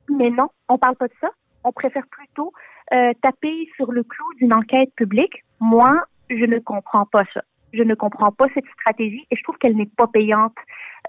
Mais 0.09 0.31
non, 0.31 0.49
on 0.69 0.79
parle 0.79 0.97
pas 0.97 1.09
de 1.09 1.15
ça. 1.21 1.29
On 1.65 1.73
préfère 1.73 2.07
plutôt 2.09 2.53
euh, 2.93 3.13
taper 3.23 3.69
sur 3.75 3.91
le 3.91 4.05
clou 4.05 4.25
d'une 4.39 4.53
enquête 4.53 4.93
publique. 4.95 5.45
Moi, 5.61 6.01
je 6.31 6.45
ne 6.45 6.59
comprends 6.61 7.07
pas 7.07 7.25
ça. 7.35 7.43
Je 7.77 7.83
ne 7.83 7.95
comprends 7.95 8.33
pas 8.33 8.47
cette 8.55 8.67
stratégie 8.81 9.27
et 9.31 9.37
je 9.37 9.43
trouve 9.43 9.57
qu'elle 9.59 9.77
n'est 9.77 9.91
pas 9.97 10.07
payante 10.07 10.57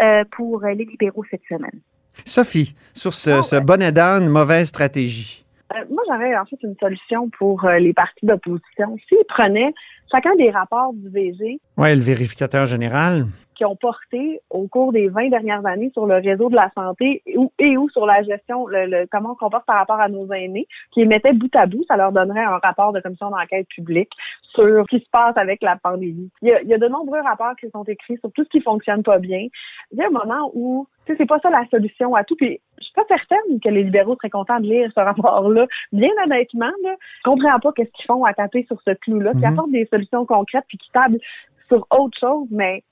euh, 0.01 0.23
pour 0.31 0.61
les 0.61 0.85
libéraux 0.85 1.23
cette 1.31 1.43
semaine. 1.47 1.79
Sophie, 2.25 2.75
sur 2.93 3.13
ce, 3.13 3.29
Ah 3.29 3.41
ce 3.43 3.55
bonnet 3.59 3.91
d'âne, 3.91 4.29
mauvaise 4.29 4.67
stratégie. 4.67 5.45
Euh, 5.73 5.83
moi, 5.89 6.03
j'aurais 6.07 6.35
en 6.37 6.45
fait 6.45 6.57
une 6.63 6.75
solution 6.79 7.29
pour 7.29 7.65
euh, 7.65 7.77
les 7.79 7.93
partis 7.93 8.25
d'opposition. 8.25 8.97
S'ils 9.07 9.25
prenaient 9.27 9.73
chacun 10.11 10.35
des 10.35 10.49
rapports 10.51 10.93
du 10.93 11.09
VG 11.09 11.59
Oui, 11.77 11.95
le 11.95 12.01
vérificateur 12.01 12.65
général. 12.65 13.25
qui 13.55 13.65
ont 13.65 13.75
porté 13.75 14.39
au 14.51 14.67
cours 14.67 14.91
des 14.93 15.07
20 15.09 15.29
dernières 15.29 15.65
années 15.65 15.89
sur 15.91 16.05
le 16.05 16.15
réseau 16.15 16.47
de 16.49 16.55
la 16.55 16.69
santé 16.75 17.23
et 17.25 17.37
ou, 17.37 17.51
et 17.57 17.75
ou 17.75 17.89
sur 17.89 18.05
la 18.05 18.21
gestion, 18.21 18.67
le, 18.67 18.85
le- 18.85 19.07
comment 19.11 19.31
on 19.31 19.33
se 19.33 19.39
comporte 19.39 19.65
par 19.65 19.77
rapport 19.77 19.99
à 19.99 20.09
nos 20.09 20.31
aînés, 20.31 20.67
qui 20.91 20.99
les 21.01 21.07
mettaient 21.07 21.33
bout 21.33 21.53
à 21.55 21.65
bout, 21.65 21.83
ça 21.87 21.97
leur 21.97 22.11
donnerait 22.11 22.43
un 22.43 22.57
rapport 22.59 22.93
de 22.93 22.99
commission 22.99 23.31
d'enquête 23.31 23.67
publique 23.69 24.11
sur 24.53 24.63
ce 24.63 24.95
qui 24.97 25.03
se 25.03 25.09
passe 25.11 25.35
avec 25.37 25.61
la 25.63 25.75
pandémie. 25.75 26.29
Il 26.43 26.49
y 26.49 26.51
a, 26.53 26.61
il 26.61 26.67
y 26.67 26.73
a 26.73 26.77
de 26.77 26.87
nombreux 26.87 27.19
rapports 27.21 27.55
qui 27.59 27.67
sont 27.71 27.83
écrits 27.83 28.17
sur 28.19 28.31
tout 28.31 28.43
ce 28.43 28.49
qui 28.49 28.61
fonctionne 28.61 29.01
pas 29.03 29.17
bien. 29.17 29.47
Il 29.91 29.97
y 29.97 30.03
a 30.03 30.07
un 30.07 30.11
moment 30.11 30.51
où, 30.53 30.87
tu 31.05 31.13
sais, 31.13 31.17
c'est 31.17 31.25
pas 31.27 31.39
ça 31.39 31.49
la 31.49 31.65
solution 31.71 32.13
à 32.15 32.23
tout. 32.23 32.35
Puis, 32.35 32.59
je 32.79 32.83
suis 32.83 32.93
pas 32.93 33.05
certaine 33.07 33.59
que 33.59 33.69
les 33.69 33.83
libéraux 33.83 34.15
seraient 34.15 34.29
contents 34.29 34.59
de 34.59 34.65
lire 34.67 34.91
ce 34.95 34.99
rapport-là. 34.99 35.65
Bien 35.91 36.09
honnêtement, 36.23 36.71
là, 36.83 36.95
je 37.25 37.29
comprends 37.29 37.59
pas 37.59 37.71
qu'est-ce 37.75 37.91
qu'ils 37.91 38.05
font 38.05 38.23
à 38.23 38.33
taper 38.35 38.65
sur 38.67 38.79
ce 38.85 38.91
clou-là, 38.91 39.31
qui 39.33 39.39
Mhm. 39.39 39.45
apportent 39.53 39.71
des 39.71 39.85
solutions 39.97 40.25
concrètes 40.25 40.65
puis 40.67 40.77
qui 40.77 40.89
tablent 40.91 41.19
sur 41.67 41.85
autre 41.91 42.17
chose, 42.19 42.47
mais 42.51 42.83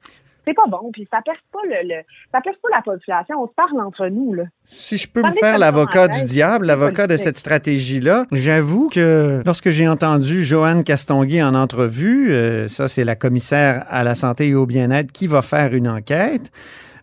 c'est 0.48 0.54
pas 0.54 0.68
bon, 0.68 0.92
puis 0.94 1.08
ça 1.12 1.20
perce 1.26 1.40
pas 1.52 1.60
le, 1.64 1.88
le- 1.88 2.04
ça 2.32 2.40
perce 2.42 2.58
pas 2.62 2.68
la 2.76 2.82
population. 2.84 3.42
On 3.42 3.48
se 3.48 3.54
parle 3.56 3.80
entre 3.82 4.08
nous, 4.10 4.34
là. 4.34 4.44
Si 4.64 4.98
je 4.98 5.10
peux 5.10 5.24
me 5.24 5.32
faire 5.32 5.58
l'avocat 5.58 6.08
du 6.08 6.24
diable, 6.24 6.68
l'avocat 6.68 7.08
de 7.08 7.18
cette 7.18 7.38
stratégie-là, 7.38 8.26
j'avoue 8.32 8.90
que 8.90 9.42
lorsque 9.46 9.72
j'ai 9.72 9.88
entendu 9.88 10.44
Joanne 10.44 10.84
Castonguay 10.84 11.42
en 11.42 11.56
entrevue, 11.56 12.32
euh, 12.34 12.68
ça 12.68 12.88
c'est 12.88 13.04
la 13.06 13.16
commissaire 13.16 13.86
à 13.90 14.04
la 14.04 14.14
santé 14.14 14.50
et 14.50 14.56
au 14.56 14.66
bien-être 14.68 15.12
qui 15.12 15.26
va 15.28 15.42
faire 15.42 15.74
une 15.74 15.88
enquête, 15.88 16.52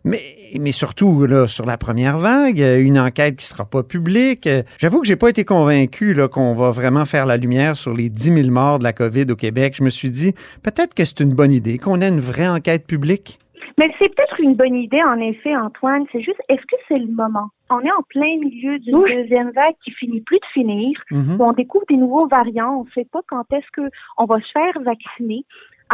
mais, 0.05 0.19
mais 0.59 0.73
surtout 0.73 1.27
là, 1.27 1.47
sur 1.47 1.65
la 1.67 1.77
première 1.77 2.19
vague, 2.19 2.59
une 2.59 2.99
enquête 2.99 3.37
qui 3.37 3.47
sera 3.47 3.65
pas 3.65 3.83
publique. 3.83 4.49
J'avoue 4.79 5.01
que 5.01 5.07
j'ai 5.07 5.17
pas 5.17 5.29
été 5.31 5.45
convaincu 5.45 6.13
là, 6.15 6.29
qu'on 6.29 6.55
va 6.55 6.71
vraiment 6.71 7.05
faire 7.05 7.27
la 7.27 7.37
lumière 7.37 7.77
sur 7.77 7.93
les 7.95 8.09
10 8.09 8.35
000 8.43 8.49
morts 8.51 8.79
de 8.79 8.85
la 8.85 8.93
COVID 8.93 9.27
au 9.31 9.37
Québec. 9.37 9.75
Je 9.79 9.85
me 9.85 9.91
suis 9.91 10.11
dit, 10.11 10.35
peut-être 10.63 10.95
que 10.95 11.05
c'est 11.05 11.21
une 11.21 11.35
bonne 11.35 11.53
idée 11.53 11.79
qu'on 11.79 12.01
ait 12.01 12.09
une 12.09 12.21
vraie 12.21 12.49
enquête 12.49 12.87
publique. 12.87 13.39
Mais 13.79 13.91
c'est 13.99 14.15
peut-être 14.15 14.39
une 14.41 14.55
bonne 14.55 14.75
idée, 14.75 15.01
en 15.03 15.19
effet, 15.19 15.57
Antoine. 15.57 16.05
C'est 16.13 16.21
juste, 16.21 16.41
est-ce 16.51 16.61
que 16.61 16.77
c'est 16.89 16.99
le 16.99 17.07
moment? 17.07 17.49
On 17.71 17.81
est 17.81 17.91
en 17.91 18.03
plein 18.11 18.37
milieu 18.39 18.79
d'une 18.81 18.97
Oui. 18.97 19.11
deuxième 19.15 19.51
vague 19.53 19.75
qui 19.83 19.91
finit 19.93 20.21
plus 20.21 20.37
de 20.39 20.45
finir. 20.53 20.91
Mhm. 21.11 21.41
où 21.41 21.45
on 21.45 21.53
découvre 21.53 21.87
des 21.89 21.97
nouveaux 21.97 22.29
variants, 22.29 22.81
on 22.81 22.85
ne 22.85 22.91
sait 22.95 23.09
pas 23.11 23.21
quand 23.27 23.45
est-ce 23.51 23.67
que 23.73 23.89
on 24.19 24.27
va 24.27 24.37
se 24.41 24.51
faire 24.53 24.83
vacciner. 24.85 25.45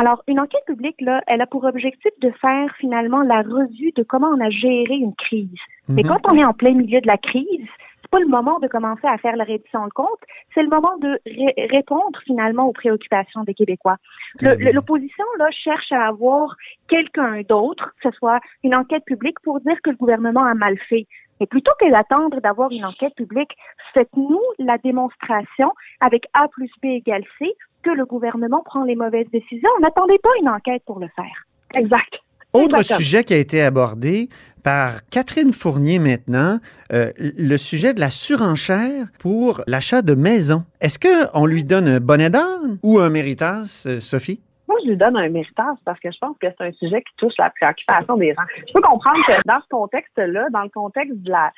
Alors, 0.00 0.22
une 0.28 0.38
enquête 0.38 0.64
publique, 0.64 1.00
là, 1.00 1.22
elle 1.26 1.40
a 1.40 1.46
pour 1.46 1.64
objectif 1.64 2.12
de 2.20 2.30
faire 2.40 2.72
finalement 2.78 3.22
la 3.22 3.42
revue 3.42 3.90
de 3.96 4.04
comment 4.04 4.28
on 4.28 4.40
a 4.40 4.48
géré 4.48 4.94
une 4.94 5.14
crise. 5.16 5.58
Mais 5.88 6.02
Mhm. 6.04 6.08
quand 6.10 6.20
on 6.30 6.36
est 6.36 6.44
en 6.44 6.52
plein 6.52 6.72
milieu 6.74 7.00
de 7.00 7.06
la 7.08 7.16
crise, 7.18 7.66
c'est 8.00 8.10
pas 8.12 8.20
le 8.20 8.28
moment 8.28 8.60
de 8.60 8.68
commencer 8.68 9.08
à 9.08 9.18
faire 9.18 9.34
la 9.34 9.42
réduction 9.42 9.84
de 9.86 9.90
compte, 9.92 10.22
c'est 10.54 10.62
le 10.62 10.68
moment 10.68 10.96
de 10.98 11.18
ré- 11.26 11.66
répondre 11.76 12.16
finalement 12.24 12.66
aux 12.68 12.72
préoccupations 12.72 13.42
des 13.42 13.54
Québécois. 13.54 13.96
Le- 14.40 14.72
L'opposition 14.72 15.24
là 15.38 15.50
cherche 15.50 15.90
à 15.90 16.06
avoir 16.06 16.54
quelqu'un 16.88 17.42
d'autre, 17.48 17.92
que 18.00 18.08
ce 18.10 18.16
soit 18.16 18.38
une 18.62 18.76
enquête 18.76 19.04
publique, 19.04 19.40
pour 19.40 19.58
dire 19.60 19.76
que 19.82 19.90
le 19.90 19.96
gouvernement 19.96 20.44
a 20.44 20.54
mal 20.54 20.78
fait. 20.88 21.06
Mais 21.40 21.46
plutôt 21.46 21.72
que 21.80 21.90
d'attendre 21.90 22.40
d'avoir 22.40 22.70
une 22.72 22.84
enquête 22.84 23.14
publique, 23.16 23.52
faites-nous 23.94 24.40
la 24.58 24.78
démonstration 24.78 25.72
avec 26.00 26.26
A 26.34 26.48
plus 26.48 26.70
B 26.82 26.86
égale 26.86 27.24
C 27.38 27.52
que 27.82 27.90
le 27.90 28.04
gouvernement 28.04 28.62
prend 28.64 28.84
les 28.84 28.96
mauvaises 28.96 29.28
décisions. 29.32 29.70
N'attendez 29.80 30.18
pas 30.22 30.30
une 30.40 30.48
enquête 30.48 30.82
pour 30.86 30.98
le 30.98 31.08
faire. 31.14 31.46
Exact. 31.74 32.20
Autre 32.54 32.82
sujet 32.82 33.24
qui 33.24 33.34
a 33.34 33.36
été 33.36 33.60
abordé 33.62 34.28
par 34.64 35.06
Catherine 35.10 35.52
Fournier 35.52 35.98
maintenant, 35.98 36.58
euh, 36.92 37.12
le 37.18 37.56
sujet 37.56 37.94
de 37.94 38.00
la 38.00 38.10
surenchère 38.10 39.06
pour 39.20 39.60
l'achat 39.66 40.02
de 40.02 40.14
maisons. 40.14 40.64
Est-ce 40.80 40.98
qu'on 40.98 41.46
lui 41.46 41.64
donne 41.64 41.88
un 41.88 42.00
bonnet 42.00 42.30
d'âne 42.30 42.78
ou 42.82 42.98
un 42.98 43.10
méritas, 43.10 43.84
euh, 43.86 44.00
Sophie? 44.00 44.40
Moi, 44.66 44.78
je 44.84 44.90
lui 44.90 44.96
donne 44.96 45.16
un 45.16 45.28
méritage 45.28 45.76
parce 45.84 45.98
que 46.00 46.10
je 46.10 46.18
pense 46.18 46.36
que 46.38 46.46
c'est 46.50 46.64
un 46.64 46.72
sujet 46.72 47.02
qui 47.02 47.16
touche 47.16 47.34
la 47.38 47.50
préoccupation 47.50 48.16
des 48.16 48.34
gens. 48.34 48.42
Je 48.66 48.72
peux 48.72 48.80
comprendre 48.80 49.18
que 49.26 49.32
dans 49.46 49.60
ce 49.62 49.68
contexte-là, 49.70 50.48
dans 50.50 50.62
le 50.62 50.68
contexte 50.68 51.16
de 51.16 51.30
la... 51.30 51.50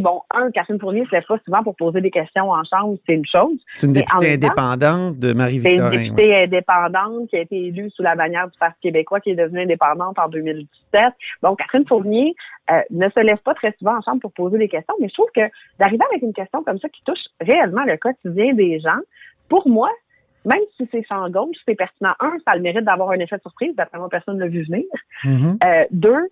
Bon, 0.00 0.22
un, 0.30 0.50
Catherine 0.50 0.78
Fournier 0.78 1.04
se 1.06 1.12
lève 1.12 1.24
pas 1.26 1.38
souvent 1.44 1.62
pour 1.62 1.76
poser 1.76 2.00
des 2.00 2.10
questions 2.10 2.50
en 2.50 2.62
chambre, 2.64 2.96
c'est 3.06 3.14
une 3.14 3.26
chose. 3.26 3.58
C'est 3.74 3.86
une 3.86 3.92
députée 3.92 4.38
temps, 4.38 4.46
indépendante 4.48 5.18
de 5.18 5.26
C'est 5.26 5.32
une 5.32 5.38
Marie-Victorin. 5.38 5.90
ouais. 5.90 5.98
députée 5.98 6.42
indépendante 6.42 7.28
qui 7.30 7.36
a 7.36 7.40
été 7.40 7.66
élue 7.66 7.90
sous 7.90 8.02
la 8.02 8.14
bannière 8.14 8.48
du 8.48 8.58
Parti 8.58 8.80
québécois, 8.82 9.20
qui 9.20 9.30
est 9.30 9.34
devenue 9.34 9.62
indépendante 9.62 10.18
en 10.18 10.28
2017. 10.28 11.12
Donc, 11.42 11.58
Catherine 11.58 11.86
Fournier 11.86 12.34
euh, 12.70 12.80
ne 12.90 13.08
se 13.08 13.20
lève 13.20 13.38
pas 13.38 13.54
très 13.54 13.74
souvent 13.78 13.98
en 13.98 14.00
chambre 14.02 14.20
pour 14.20 14.32
poser 14.32 14.58
des 14.58 14.68
questions, 14.68 14.94
mais 15.00 15.08
je 15.08 15.14
trouve 15.14 15.30
que 15.34 15.42
d'arriver 15.78 16.04
avec 16.10 16.22
une 16.22 16.32
question 16.32 16.62
comme 16.62 16.78
ça 16.78 16.88
qui 16.88 17.02
touche 17.04 17.24
réellement 17.40 17.84
le 17.84 17.96
quotidien 17.96 18.54
des 18.54 18.80
gens, 18.80 19.00
pour 19.48 19.68
moi, 19.68 19.90
même 20.44 20.60
si 20.76 20.88
c'est 20.90 21.04
sans 21.08 21.28
gauche, 21.30 21.56
c'est 21.66 21.74
pertinent. 21.74 22.14
Un, 22.20 22.32
ça 22.44 22.52
a 22.52 22.56
le 22.56 22.62
mérite 22.62 22.84
d'avoir 22.84 23.10
un 23.10 23.18
effet 23.18 23.36
de 23.36 23.42
surprise, 23.42 23.74
d'après 23.76 23.98
moi, 23.98 24.08
personne 24.08 24.36
ne 24.36 24.44
l'a 24.44 24.48
vu 24.48 24.64
venir. 24.64 24.84
Mhm. 25.24 25.58
Euh, 25.64 25.84
deux, 25.90 26.28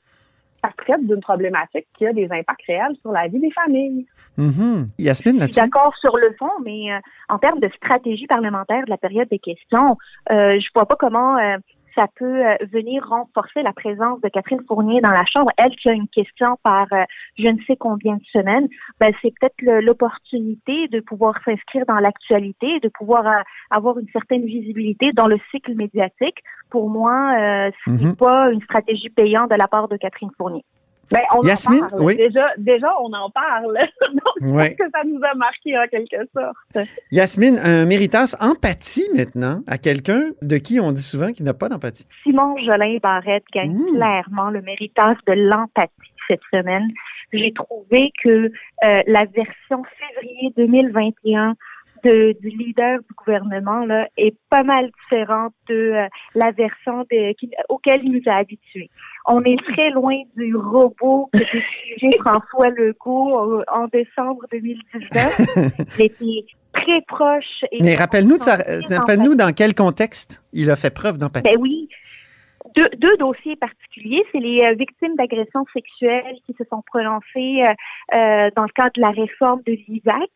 ça 0.63 0.71
traite 0.77 1.05
d'une 1.07 1.21
problématique 1.21 1.87
qui 1.97 2.07
a 2.07 2.13
des 2.13 2.29
impacts 2.31 2.65
réels 2.67 2.97
sur 3.01 3.11
la 3.13 3.27
vie 3.29 3.41
des 3.41 3.51
familles. 3.51 4.07
Mhm. 4.37 4.89
Yasmine, 4.99 5.09
Je 5.09 5.31
suis 5.31 5.39
là-dessus? 5.41 5.61
d'accord 5.61 5.95
sur 6.01 6.17
le 6.17 6.33
fond, 6.39 6.51
mais 6.65 6.93
euh, 6.93 6.99
en 7.29 7.39
termes 7.39 7.61
de 7.61 7.69
stratégie 7.77 8.27
parlementaire 8.27 8.85
de 8.85 8.91
la 8.91 8.97
période 8.97 9.29
des 9.29 9.39
questions, 9.39 9.97
euh, 10.31 10.59
je 10.61 10.69
vois 10.75 10.87
pas 10.87 10.97
comment 10.97 11.37
euh, 11.39 11.57
ça 11.95 12.07
peut 12.17 12.47
euh, 12.47 12.57
venir 12.73 13.07
renforcer 13.07 13.63
la 13.63 13.73
présence 13.73 14.21
de 14.21 14.29
Catherine 14.29 14.63
Fournier 14.67 15.01
dans 15.01 15.11
la 15.11 15.25
Chambre. 15.27 15.51
Elle 15.57 15.75
qui 15.77 15.89
a 15.89 15.93
une 15.93 16.09
question 16.09 16.57
par 16.63 16.87
euh, 16.93 17.05
je 17.39 17.49
ne 17.49 17.59
sais 17.67 17.77
combien 17.77 18.15
de 18.17 18.25
semaines, 18.33 18.69
ben, 19.01 19.13
c'est 19.21 19.33
peut-être 19.39 19.83
l'opportunité 19.83 20.89
de 20.89 21.01
pouvoir 21.01 21.35
s'inscrire 21.45 21.85
dans 21.87 21.99
l'actualité, 21.99 22.81
de 22.81 22.89
pouvoir 22.89 23.27
euh, 23.27 23.43
avoir 23.71 23.99
une 23.99 24.09
certaine 24.09 24.45
visibilité 24.45 25.13
dans 25.13 25.27
le 25.27 25.39
cycle 25.51 25.75
médiatique. 25.75 26.39
Pour 26.71 26.91
moi, 26.91 27.35
euh, 27.39 27.71
ce 27.85 27.91
n'est 27.91 28.05
Mhm. 28.11 28.17
pas 28.17 28.51
une 28.51 28.63
stratégie 28.63 29.11
payante 29.11 29.51
de 29.51 29.57
la 29.57 29.69
part 29.69 29.89
de 29.89 29.97
Catherine 29.97 30.31
Fournier. 30.37 30.65
Ben, 31.13 31.21
on 31.35 31.43
Yasmine, 31.43 31.85
en 31.85 31.89
parle. 31.91 32.03
oui. 32.03 32.17
Déjà, 32.17 32.47
déjà, 32.59 32.89
on 33.03 33.13
en 33.13 33.31
parle. 33.31 33.75
Donc, 34.13 34.35
je 34.41 34.47
pense 34.49 34.69
que 34.71 34.91
ça 34.93 35.05
nous 35.07 35.21
a 35.23 35.35
marqué 35.35 35.77
en 35.79 35.87
quelque 35.89 36.17
sorte. 36.35 36.89
Yasmine, 37.11 37.59
un 37.63 37.85
méritas 37.85 38.35
empathie 38.41 39.09
maintenant 39.15 39.61
à 39.67 39.79
quelqu'un 39.79 40.31
de 40.43 40.57
qui 40.59 40.81
on 40.81 40.93
dit 40.93 41.03
souvent 41.03 41.33
qu'il 41.33 41.45
n'a 41.45 41.55
pas 41.55 41.69
d'empathie. 41.69 42.07
Simon 42.23 42.57
Jolin 42.65 42.97
Barrette 43.03 43.45
gagne 43.55 43.73
Mmh. 43.73 43.95
clairement 43.97 44.51
le 44.51 44.61
méritage 44.63 45.17
de 45.27 45.33
l'empathie 45.35 45.91
cette 46.29 46.41
semaine. 46.53 46.89
J'ai 47.33 47.53
trouvé 47.53 48.13
que 48.23 48.29
euh, 48.29 49.03
la 49.07 49.25
version 49.25 49.83
février 49.99 50.53
2021 50.57 51.55
de, 52.05 52.37
du 52.41 52.49
leader 52.51 52.99
du 53.01 53.15
gouvernement 53.17 53.85
là, 53.85 54.09
est 54.17 54.35
pas 54.51 54.63
mal 54.63 54.91
différente 55.05 55.53
de 55.69 55.75
euh, 55.75 56.07
la 56.35 56.51
version 56.51 57.01
de, 57.11 57.33
qui- 57.35 57.51
auquel 57.69 58.01
il 58.05 58.13
nous 58.13 58.23
a 58.31 58.37
habitués. 58.37 58.91
On 59.27 59.43
est 59.45 59.57
très 59.73 59.91
loin 59.91 60.17
du 60.37 60.55
robot 60.57 61.31
que 61.33 61.39
décrivait 61.99 62.19
François 62.19 62.71
Legault 62.71 63.39
euh, 63.61 63.65
en 63.73 63.87
décembre 63.89 64.45
2019. 64.51 65.99
Il 65.99 66.05
était 66.05 66.45
très 66.73 67.01
proche. 67.07 67.65
Et 67.71 67.83
Mais 67.83 67.95
rappelle-nous 67.95 68.39
très 68.39 68.57
rappelle-nous 68.97 69.35
dans 69.35 69.53
quel 69.55 69.75
contexte 69.75 70.43
il 70.53 70.71
a 70.71 70.77
fait 70.77 70.93
preuve 70.93 71.19
d'empathie. 71.19 71.45
ben 71.45 71.61
oui. 71.61 71.89
Deux, 72.77 72.89
deux 72.97 73.17
dossiers 73.19 73.57
particuliers, 73.57 74.23
c'est 74.33 74.39
les 74.39 74.63
euh, 74.63 74.73
victimes 74.75 75.15
d'agressions 75.17 75.65
sexuelles 75.75 76.37
qui 76.47 76.55
se 76.57 76.65
sont 76.71 76.81
prononcées 76.87 77.63
euh, 77.65 77.75
euh, 78.17 78.51
dans 78.57 78.63
le 78.63 78.73
cadre 78.75 78.93
de 78.95 79.01
la 79.03 79.11
réforme 79.11 79.61
de 79.67 79.73
l'ISAC. 79.73 80.31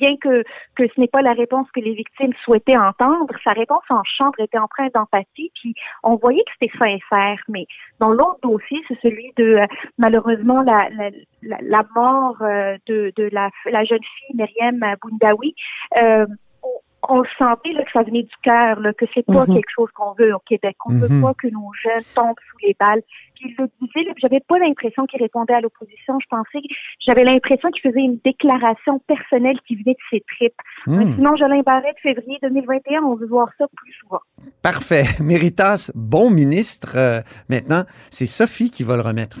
Euh, 0.00 0.06
bien 0.06 0.16
que, 0.16 0.42
que 0.76 0.88
ce 0.94 1.00
n'est 1.00 1.08
pas 1.08 1.22
la 1.22 1.32
réponse 1.32 1.66
que 1.72 1.80
les 1.80 1.94
victimes 1.94 2.32
souhaitaient 2.44 2.76
entendre, 2.76 3.34
sa 3.44 3.52
réponse 3.52 3.84
en 3.90 4.02
chambre 4.04 4.38
était 4.40 4.58
empreinte 4.58 4.94
d'empathie, 4.94 5.52
puis 5.60 5.74
on 6.02 6.16
voyait 6.16 6.42
que 6.44 6.52
c'était 6.58 6.78
sincère. 6.78 7.38
Mais 7.48 7.66
dans 7.98 8.10
l'autre 8.10 8.38
dossier, 8.42 8.78
c'est 8.88 8.98
celui 9.02 9.32
de 9.36 9.56
euh, 9.56 9.66
malheureusement 9.98 10.62
la, 10.62 10.88
la, 11.42 11.58
la, 11.60 11.84
mort 11.94 12.36
euh, 12.42 12.76
de, 12.86 13.12
de 13.16 13.28
la, 13.32 13.50
la 13.66 13.84
jeune 13.84 14.00
fille 14.02 14.36
Myriam 14.36 14.80
Boundaoui. 15.02 15.54
On- 17.10 17.20
on 17.20 17.24
sentait 17.38 17.72
là, 17.72 17.82
que 17.84 17.90
ça 17.92 18.02
venait 18.02 18.22
du 18.22 18.34
cœur, 18.42 18.78
que 18.96 19.04
c'est 19.14 19.24
pas 19.26 19.46
Mhm. 19.46 19.54
quelque 19.54 19.70
chose 19.74 19.88
qu'on 19.94 20.12
veut 20.18 20.34
au 20.34 20.38
Québec. 20.40 20.76
On 20.86 20.92
Mhm. 20.92 21.00
veut 21.00 21.20
pas 21.22 21.34
que 21.34 21.48
nos 21.48 21.70
jeunes 21.82 22.04
tombent 22.14 22.36
sous 22.50 22.66
les 22.66 22.76
balles. 22.78 23.02
Puis 23.34 23.50
il 23.50 23.54
le 23.58 23.68
disait, 23.80 24.12
j'avais 24.18 24.40
pas 24.40 24.58
l'impression 24.58 25.06
qu'il 25.06 25.20
répondait 25.20 25.54
à 25.54 25.60
l'opposition. 25.60 26.18
Je 26.20 26.26
pensais, 26.28 26.60
que- 26.60 26.74
j'avais 27.04 27.24
l'impression 27.24 27.70
qu'il 27.70 27.82
faisait 27.82 28.00
une 28.02 28.18
déclaration 28.24 28.98
personnelle 29.06 29.58
qui 29.66 29.76
venait 29.76 29.94
de 29.94 29.98
ses 30.10 30.22
tripes. 30.36 30.54
Hmm. 30.86 31.14
Sinon, 31.14 31.36
Jolin 31.36 31.62
Barrette, 31.62 31.96
février 32.02 32.38
2021, 32.42 33.02
on 33.02 33.14
veut 33.16 33.26
voir 33.26 33.48
ça 33.58 33.66
plus 33.76 33.92
souvent. 34.00 34.20
Parfait. 34.62 35.02
Méritas, 35.24 35.90
bon 35.94 36.30
ministre. 36.30 36.96
Euh, 36.96 37.20
maintenant, 37.48 37.82
c'est 38.10 38.26
Sophie 38.26 38.70
qui 38.70 38.82
va 38.84 38.96
le 38.96 39.02
remettre. 39.02 39.38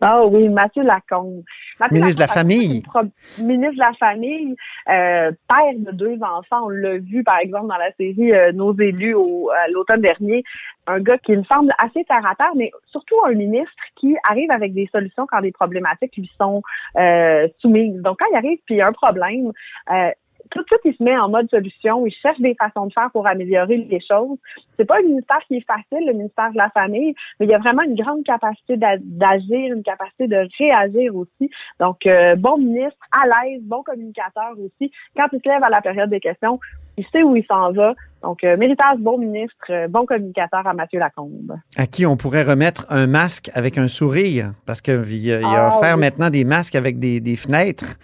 Ah 0.00 0.24
oui, 0.26 0.48
Mathieu 0.48 0.82
Lacombe. 0.82 1.42
Mathieu 1.78 1.96
Ministre 1.96 2.16
de 2.16 2.20
la 2.20 2.26
Lacombe, 2.26 2.42
Famille. 2.50 2.68
c'est 2.68 2.74
une 2.76 2.82
pro- 2.82 3.44
Ministre 3.46 3.74
de 3.74 3.78
la 3.78 3.92
Famille, 3.94 4.56
euh, 4.88 5.30
père 5.48 5.74
de 5.76 5.92
deux 5.92 6.18
enfants. 6.22 6.64
On 6.64 6.68
l'a 6.70 6.98
vu, 6.98 7.22
par 7.24 7.38
exemple, 7.38 7.68
dans 7.68 7.76
la 7.76 7.92
série 7.92 8.32
euh, 8.32 8.52
Nos 8.52 8.74
élus 8.78 9.14
au, 9.14 9.50
à 9.50 9.68
l'automne 9.68 10.00
dernier. 10.00 10.42
Un 10.86 11.00
gars 11.00 11.18
qui 11.18 11.36
me 11.36 11.44
semble 11.44 11.72
assez 11.78 12.04
terre 12.04 12.26
à 12.26 12.34
terre, 12.34 12.52
mais 12.56 12.70
surtout 12.86 13.16
un 13.26 13.32
ministre 13.34 13.72
qui 13.96 14.16
arrive 14.28 14.50
avec 14.50 14.72
des 14.74 14.88
solutions 14.92 15.26
quand 15.30 15.40
des 15.40 15.52
problématiques 15.52 16.16
lui 16.16 16.30
sont 16.38 16.62
euh, 16.96 17.46
soumises. 17.58 18.00
Donc, 18.02 18.18
quand 18.18 18.26
il 18.32 18.36
arrive 18.36 18.58
puis 18.66 18.76
il 18.76 18.78
y 18.78 18.82
a 18.82 18.88
un 18.88 18.92
problème, 18.92 19.52
euh, 19.92 20.10
tout 20.50 20.60
de 20.60 20.66
suite, 20.66 20.80
il 20.84 20.94
se 20.96 21.02
met 21.02 21.16
en 21.16 21.28
mode 21.28 21.48
solution. 21.50 22.04
Il 22.06 22.12
cherche 22.12 22.40
des 22.40 22.54
façons 22.54 22.86
de 22.86 22.92
faire 22.92 23.10
pour 23.12 23.26
améliorer 23.26 23.76
les 23.78 24.00
choses. 24.00 24.38
C'est 24.76 24.84
pas 24.84 24.98
un 24.98 25.02
ministère 25.02 25.38
qui 25.48 25.56
est 25.56 25.66
facile, 25.66 26.06
le 26.06 26.12
ministère 26.12 26.50
de 26.52 26.56
la 26.56 26.70
Famille, 26.70 27.14
mais 27.38 27.46
il 27.46 27.50
y 27.50 27.54
a 27.54 27.58
vraiment 27.58 27.82
une 27.82 27.94
grande 27.94 28.24
capacité 28.24 28.76
d'a- 28.76 28.96
d'agir, 28.98 29.74
une 29.74 29.82
capacité 29.82 30.26
de 30.28 30.46
réagir 30.58 31.14
aussi. 31.16 31.50
Donc, 31.78 32.06
euh, 32.06 32.34
bon 32.36 32.58
ministre, 32.58 32.98
à 33.12 33.26
l'aise, 33.26 33.60
bon 33.62 33.82
communicateur 33.82 34.52
aussi. 34.58 34.90
Quand 35.16 35.26
il 35.32 35.40
se 35.42 35.48
lève 35.48 35.62
à 35.62 35.68
la 35.70 35.80
période 35.80 36.10
des 36.10 36.20
questions, 36.20 36.58
il 36.96 37.04
sait 37.12 37.22
où 37.22 37.36
il 37.36 37.44
s'en 37.46 37.72
va. 37.72 37.94
Donc, 38.22 38.44
euh, 38.44 38.56
méritage, 38.56 38.98
bon 38.98 39.16
ministre, 39.18 39.56
euh, 39.70 39.88
bon 39.88 40.04
communicateur 40.04 40.66
à 40.66 40.74
Mathieu 40.74 40.98
Lacombe. 40.98 41.54
À 41.76 41.86
qui 41.86 42.04
on 42.06 42.16
pourrait 42.16 42.42
remettre 42.42 42.84
un 42.90 43.06
masque 43.06 43.50
avec 43.54 43.78
un 43.78 43.88
sourire, 43.88 44.52
parce 44.66 44.80
qu'il 44.82 45.04
il 45.10 45.32
a 45.32 45.40
Ah, 45.44 45.68
offert 45.78 45.94
oui. 45.94 46.00
maintenant 46.00 46.28
des 46.30 46.44
masques 46.44 46.74
avec 46.74 46.98
des, 46.98 47.20
des 47.20 47.36
fenêtres. 47.36 47.96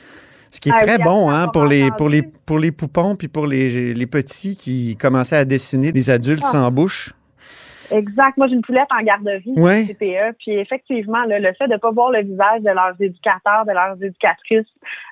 Ce 0.56 0.60
qui 0.62 0.70
est 0.70 0.72
Ah, 0.74 0.84
très 0.86 0.96
oui, 0.96 1.04
bon 1.04 1.26
on 1.26 1.30
hein, 1.30 1.48
pour, 1.48 1.66
les, 1.66 1.90
pour, 1.98 2.08
les, 2.08 2.22
pour 2.22 2.58
les 2.58 2.72
poupons 2.72 3.14
puis 3.14 3.28
pour 3.28 3.46
les, 3.46 3.92
les 3.92 4.06
petits 4.06 4.56
qui 4.56 4.96
commençaient 4.96 5.36
à 5.36 5.44
dessiner 5.44 5.92
des 5.92 6.08
adultes 6.08 6.42
Ah. 6.46 6.50
sans 6.50 6.70
bouche. 6.70 7.12
Exact. 7.92 8.36
Moi, 8.38 8.48
j'ai 8.48 8.54
une 8.54 8.62
poulette 8.62 8.88
en 8.98 9.04
garderie, 9.04 9.52
Ouais. 9.54 9.84
CPE. 9.84 10.34
Puis 10.38 10.52
effectivement, 10.58 11.22
là, 11.26 11.38
le 11.38 11.52
fait 11.58 11.68
de 11.68 11.74
ne 11.74 11.78
pas 11.78 11.90
voir 11.90 12.10
le 12.10 12.22
visage 12.22 12.62
de 12.62 12.70
leurs 12.70 12.94
éducateurs, 12.98 13.66
de 13.66 13.72
leurs 13.72 14.02
éducatrices, 14.02 14.66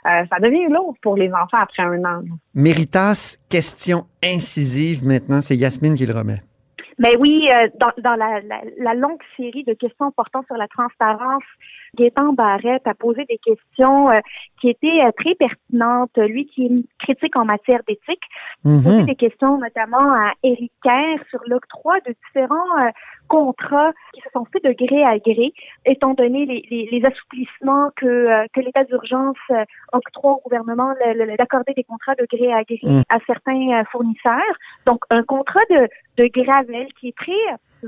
euh, 0.07 0.24
ça 0.30 0.40
devient 0.40 0.66
lourd 0.72 0.94
pour 1.02 1.14
les 1.16 1.28
enfants 1.28 1.59
après 1.61 1.83
un 1.83 2.02
an. 2.07 2.22
Méritas, 2.54 3.37
question 3.50 4.07
incisive 4.24 5.04
maintenant, 5.07 5.42
c'est 5.42 5.57
Yasmine 5.57 5.94
qui 5.94 6.07
le 6.07 6.14
remet. 6.14 6.40
Ben 6.98 7.16
oui, 7.18 7.48
euh, 7.50 7.68
dans, 7.78 7.90
dans 8.02 8.14
la, 8.16 8.40
la, 8.40 8.61
la 8.80 8.94
longue 8.94 9.20
série 9.37 9.64
de 9.64 9.74
questions 9.74 10.11
portant 10.12 10.42
sur 10.46 10.57
la 10.57 10.68
transparence, 10.68 11.42
Gaétan 11.94 12.33
Barrette 12.33 12.87
a 12.87 12.94
posé 12.94 13.24
des 13.24 13.38
questions 13.38 14.11
euh, 14.11 14.20
qui 14.61 14.68
étaient 14.70 15.02
euh, 15.04 15.11
très 15.16 15.35
pertinentes. 15.35 16.16
Lui 16.16 16.46
qui 16.46 16.66
est 16.66 16.70
critique 16.98 17.37
en 17.37 17.44
matière 17.44 17.80
d'éthique, 17.88 18.22
posé 18.62 19.00
Mhm. 19.00 19.07
des 19.07 19.14
questions 19.14 19.59
notamment 19.59 20.12
à 20.12 20.33
Éric 20.42 20.72
Kerr 20.83 21.18
sur 21.30 21.40
l'octroi 21.46 21.94
de 22.07 22.14
différents 22.26 22.78
euh, 22.80 22.90
contrats 23.28 23.92
qui 24.12 24.20
se 24.20 24.28
sont 24.33 24.44
faits 24.52 24.64
de 24.64 24.72
gré 24.72 25.02
à 25.04 25.18
gré, 25.18 25.52
étant 25.87 26.14
donné 26.14 26.44
les, 26.46 26.62
les, 26.70 26.88
les 26.92 27.07
assouplissements 27.07 27.90
que, 27.96 28.07
euh, 28.07 28.46
que 28.52 28.61
l'état 28.61 28.85
d'urgence 28.85 29.37
euh, 29.50 29.64
octroie 29.92 30.33
au 30.33 30.40
gouvernement 30.44 30.92
d'accorder 31.38 31.72
des 31.74 31.85
contrats 31.85 32.14
de 32.16 32.26
gré 32.30 32.52
à 32.52 32.62
gré 32.64 32.78
Mm. 32.85 33.02
à 33.09 33.18
certains 33.26 33.80
euh, 33.80 33.85
fournisseurs. 33.90 34.57
Donc, 34.87 35.04
un 35.11 35.22
contrat 35.22 35.61
de, 35.70 35.88
de 36.18 36.26
Gravel 36.26 36.87
qui 37.00 37.09
est 37.09 37.16
très 37.16 37.33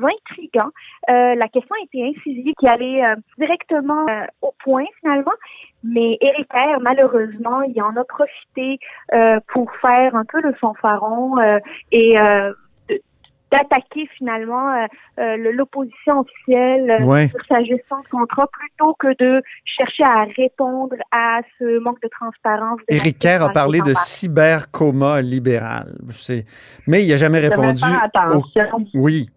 intriguant. 0.05 0.71
Euh, 1.11 1.35
la 1.35 1.49
question 1.49 1.75
a 1.75 1.85
été 1.85 2.05
incisive, 2.17 2.53
qui 2.59 2.69
allait 2.69 3.05
euh, 3.05 3.15
directement 3.39 4.07
euh, 4.09 4.25
au 4.43 4.53
point 4.65 4.85
finalement. 5.01 5.33
Mais 5.85 6.19
Éric 6.21 6.49
Kerr, 6.49 6.81
malheureusement, 6.81 7.63
il 7.63 7.81
en 7.83 7.95
a 7.97 8.05
profité 8.05 8.79
pour 9.49 9.71
faire 9.81 10.15
un 10.17 10.25
peu 10.25 10.41
le 10.41 10.53
fanfaron 10.55 11.37
et 11.93 12.17
d'attaquer 13.53 14.09
finalement 14.19 14.71
euh, 14.75 14.87
euh, 15.21 15.37
le- 15.37 15.53
l'opposition 15.53 16.19
officielle 16.21 16.97
Ouais. 17.05 17.29
sur 17.29 17.39
sa 17.49 17.63
gestion 17.63 18.01
de 18.01 18.09
contrat 18.09 18.49
plutôt 18.53 18.95
que 18.99 19.15
de 19.23 19.41
chercher 19.65 20.03
à 20.03 20.25
répondre 20.37 20.97
à 21.13 21.41
ce 21.59 21.79
manque 21.79 22.03
de 22.03 22.09
transparence. 22.09 22.81
de 22.91 22.95
Éric 22.97 23.21
Kerr 23.21 23.43
a 23.45 23.51
parlé 23.51 23.81
de 23.83 23.93
cybercoma 23.95 25.21
libéral. 25.23 25.95
Mais 26.89 27.05
il 27.05 27.11
n'a 27.11 27.17
jamais 27.19 27.39
répondu. 27.39 27.83
au-. 27.85 28.43
Oui. 28.95 29.29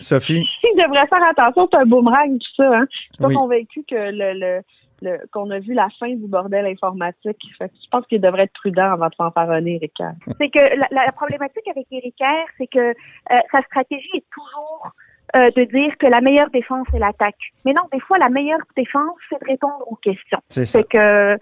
Sophie, 0.00 0.46
Il 0.64 0.82
devrait 0.82 1.06
faire 1.06 1.22
attention, 1.28 1.68
c'est 1.72 1.78
un 1.78 1.84
boomerang, 1.86 2.38
tout 2.38 2.54
ça. 2.62 2.76
Hein? 2.78 2.86
Je 2.90 2.96
suis 2.96 3.08
pas 3.18 3.28
Oui. 3.28 3.34
convaincue 3.34 3.84
que 3.88 3.94
le, 3.94 4.32
le, 4.38 4.60
le- 5.02 5.26
qu'on 5.32 5.50
a 5.50 5.58
vu 5.58 5.74
la 5.74 5.88
fin 5.98 6.08
du 6.08 6.26
bordel 6.26 6.66
informatique. 6.66 7.38
Fait 7.58 7.68
que 7.68 7.74
je 7.82 7.88
pense 7.90 8.06
qu'il 8.06 8.20
devrait 8.20 8.44
être 8.44 8.52
prudent 8.52 8.92
avant 8.92 9.08
de 9.08 9.14
fanfaronner, 9.16 9.78
Ricard. 9.80 10.14
c'est 10.40 10.48
que 10.50 10.58
la, 10.58 10.86
la- 10.90 11.12
problématique 11.12 11.66
avec 11.68 11.86
Éric 11.90 12.16
Kerr, 12.16 12.46
c'est 12.58 12.66
que 12.66 12.78
euh, 12.90 13.38
sa 13.52 13.62
stratégie 13.62 14.10
est 14.14 14.24
toujours 14.32 14.90
euh, 15.36 15.50
de 15.56 15.64
dire 15.64 15.96
que 15.98 16.06
la 16.06 16.20
meilleure 16.20 16.50
défense 16.50 16.86
est 16.94 16.98
l'attaque. 16.98 17.36
Mais 17.66 17.72
non, 17.74 17.82
des 17.92 18.00
fois, 18.00 18.18
la 18.18 18.28
meilleure 18.30 18.60
défense, 18.76 19.14
c'est 19.28 19.40
de 19.40 19.46
répondre 19.46 19.84
aux 19.86 19.96
questions. 19.96 20.38
c'est 20.48 20.64
ça. 20.66 20.78
C'est 20.78 20.88
que 20.88 21.38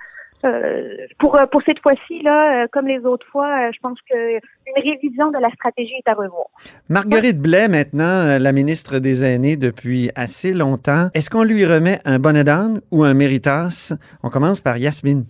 euh, 0.47 0.97
pour 1.19 1.37
euh, 1.37 1.47
pour 1.47 1.63
cette 1.63 1.81
fois-ci 1.81 2.23
là, 2.23 2.65
euh, 2.65 2.67
comme 2.73 2.87
les 2.87 3.01
autres 3.05 3.27
fois, 3.27 3.47
euh, 3.47 3.71
je 3.75 3.79
pense 3.81 3.99
que 4.09 4.35
une 4.35 4.83
révision 4.91 5.31
de 5.31 5.39
la 5.39 5.51
stratégie 5.51 5.95
est 5.95 6.09
à 6.09 6.15
revoir. 6.15 6.47
Marguerite 6.89 7.41
Blais, 7.41 7.69
maintenant, 7.69 8.39
la 8.39 8.53
ministre 8.53 8.99
des 8.99 9.25
Aînés 9.25 9.57
depuis 9.57 10.11
assez 10.15 10.53
longtemps. 10.55 11.09
Est-ce 11.15 11.29
qu'on 11.31 11.45
lui 11.45 11.65
remet 11.65 11.99
un 12.05 12.19
bonnet 12.19 12.45
d'âne 12.45 12.81
ou 12.91 13.05
un 13.05 13.15
méritas? 13.15 13.93
On 14.23 14.31
commence 14.31 14.61
par 14.61 14.79
Yasmine. 14.79 15.25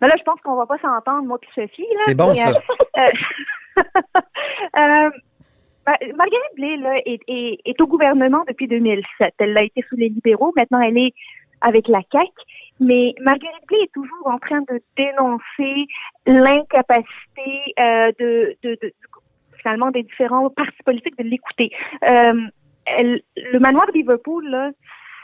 Mais 0.00 0.08
là, 0.08 0.14
je 0.18 0.22
pense 0.24 0.40
qu'on 0.42 0.56
va 0.56 0.66
pas 0.66 0.78
s'entendre, 0.78 1.24
moi 1.26 1.38
puis 1.40 1.50
Sophie. 1.54 1.82
là. 1.82 2.02
C'est 2.06 2.14
bon, 2.14 2.28
Mais, 2.30 2.36
ça. 2.36 2.52
Mar- 4.74 5.10
Marguerite 6.16 6.54
Blais 6.56 6.76
là, 6.76 6.94
est, 7.04 7.20
est, 7.28 7.58
est 7.64 7.80
au 7.80 7.86
gouvernement 7.86 8.44
depuis 8.48 8.68
2007. 8.68 9.34
Elle 9.38 9.52
l'a 9.52 9.62
été 9.64 9.84
sous 9.88 9.96
les 9.96 10.08
libéraux. 10.08 10.52
Maintenant, 10.56 10.80
elle 10.80 10.98
est 10.98 11.12
avec 11.60 11.88
la 11.88 12.00
CAQ. 12.12 12.30
Mais 12.80 13.14
Marguerite 13.20 13.66
Blais 13.68 13.82
est 13.82 13.92
toujours 13.92 14.26
en 14.26 14.38
train 14.38 14.60
de 14.62 14.80
dénoncer 14.96 15.86
l'incapacité 16.26 17.74
euh, 17.78 18.10
de, 18.18 18.56
de, 18.62 18.78
de- 18.82 18.92
finalement 19.62 19.90
des 19.90 20.02
différents 20.02 20.48
partis 20.50 20.82
politiques 20.84 21.18
de 21.18 21.24
l'écouter. 21.24 21.70
Euh, 22.04 22.40
elle- 22.86 23.22
le 23.36 23.58
manoir 23.58 23.86
de 23.86 23.92
Liverpool, 23.92 24.48
là, 24.48 24.70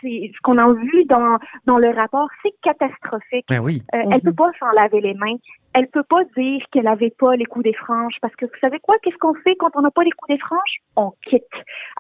c'est 0.03 0.31
ce 0.35 0.38
qu'on 0.42 0.59
a 0.59 0.73
vu 0.75 1.05
dans 1.07 1.38
dans 1.64 1.79
le 1.79 1.88
rapport, 1.88 2.29
c'est 2.42 2.53
catastrophique. 2.62 3.47
Ben 3.49 3.61
oui. 3.61 3.83
Euh, 3.95 4.03
Elle 4.12 4.21
peut 4.21 4.35
pas 4.35 4.51
s'en 4.61 4.71
laver 4.73 5.01
les 5.01 5.14
mains. 5.14 5.37
Elle 5.79 5.89
peut 5.89 6.05
pas 6.09 6.25
dire 6.35 6.62
qu'elle 6.73 6.87
avait 6.87 7.11
pas 7.19 7.37
les 7.37 7.45
coups 7.45 7.65
des 7.65 7.75
franges 7.75 8.17
parce 8.23 8.35
que 8.35 8.47
vous 8.47 8.59
savez 8.62 8.79
quoi 8.79 8.97
Qu'est-ce 9.03 9.19
qu'on 9.19 9.35
fait 9.35 9.57
quand 9.57 9.69
on 9.75 9.83
n'a 9.83 9.91
pas 9.91 10.05
les 10.05 10.11
coups 10.11 10.35
des 10.35 10.41
franges? 10.41 10.81
On 10.97 11.12
quitte. 11.29 11.45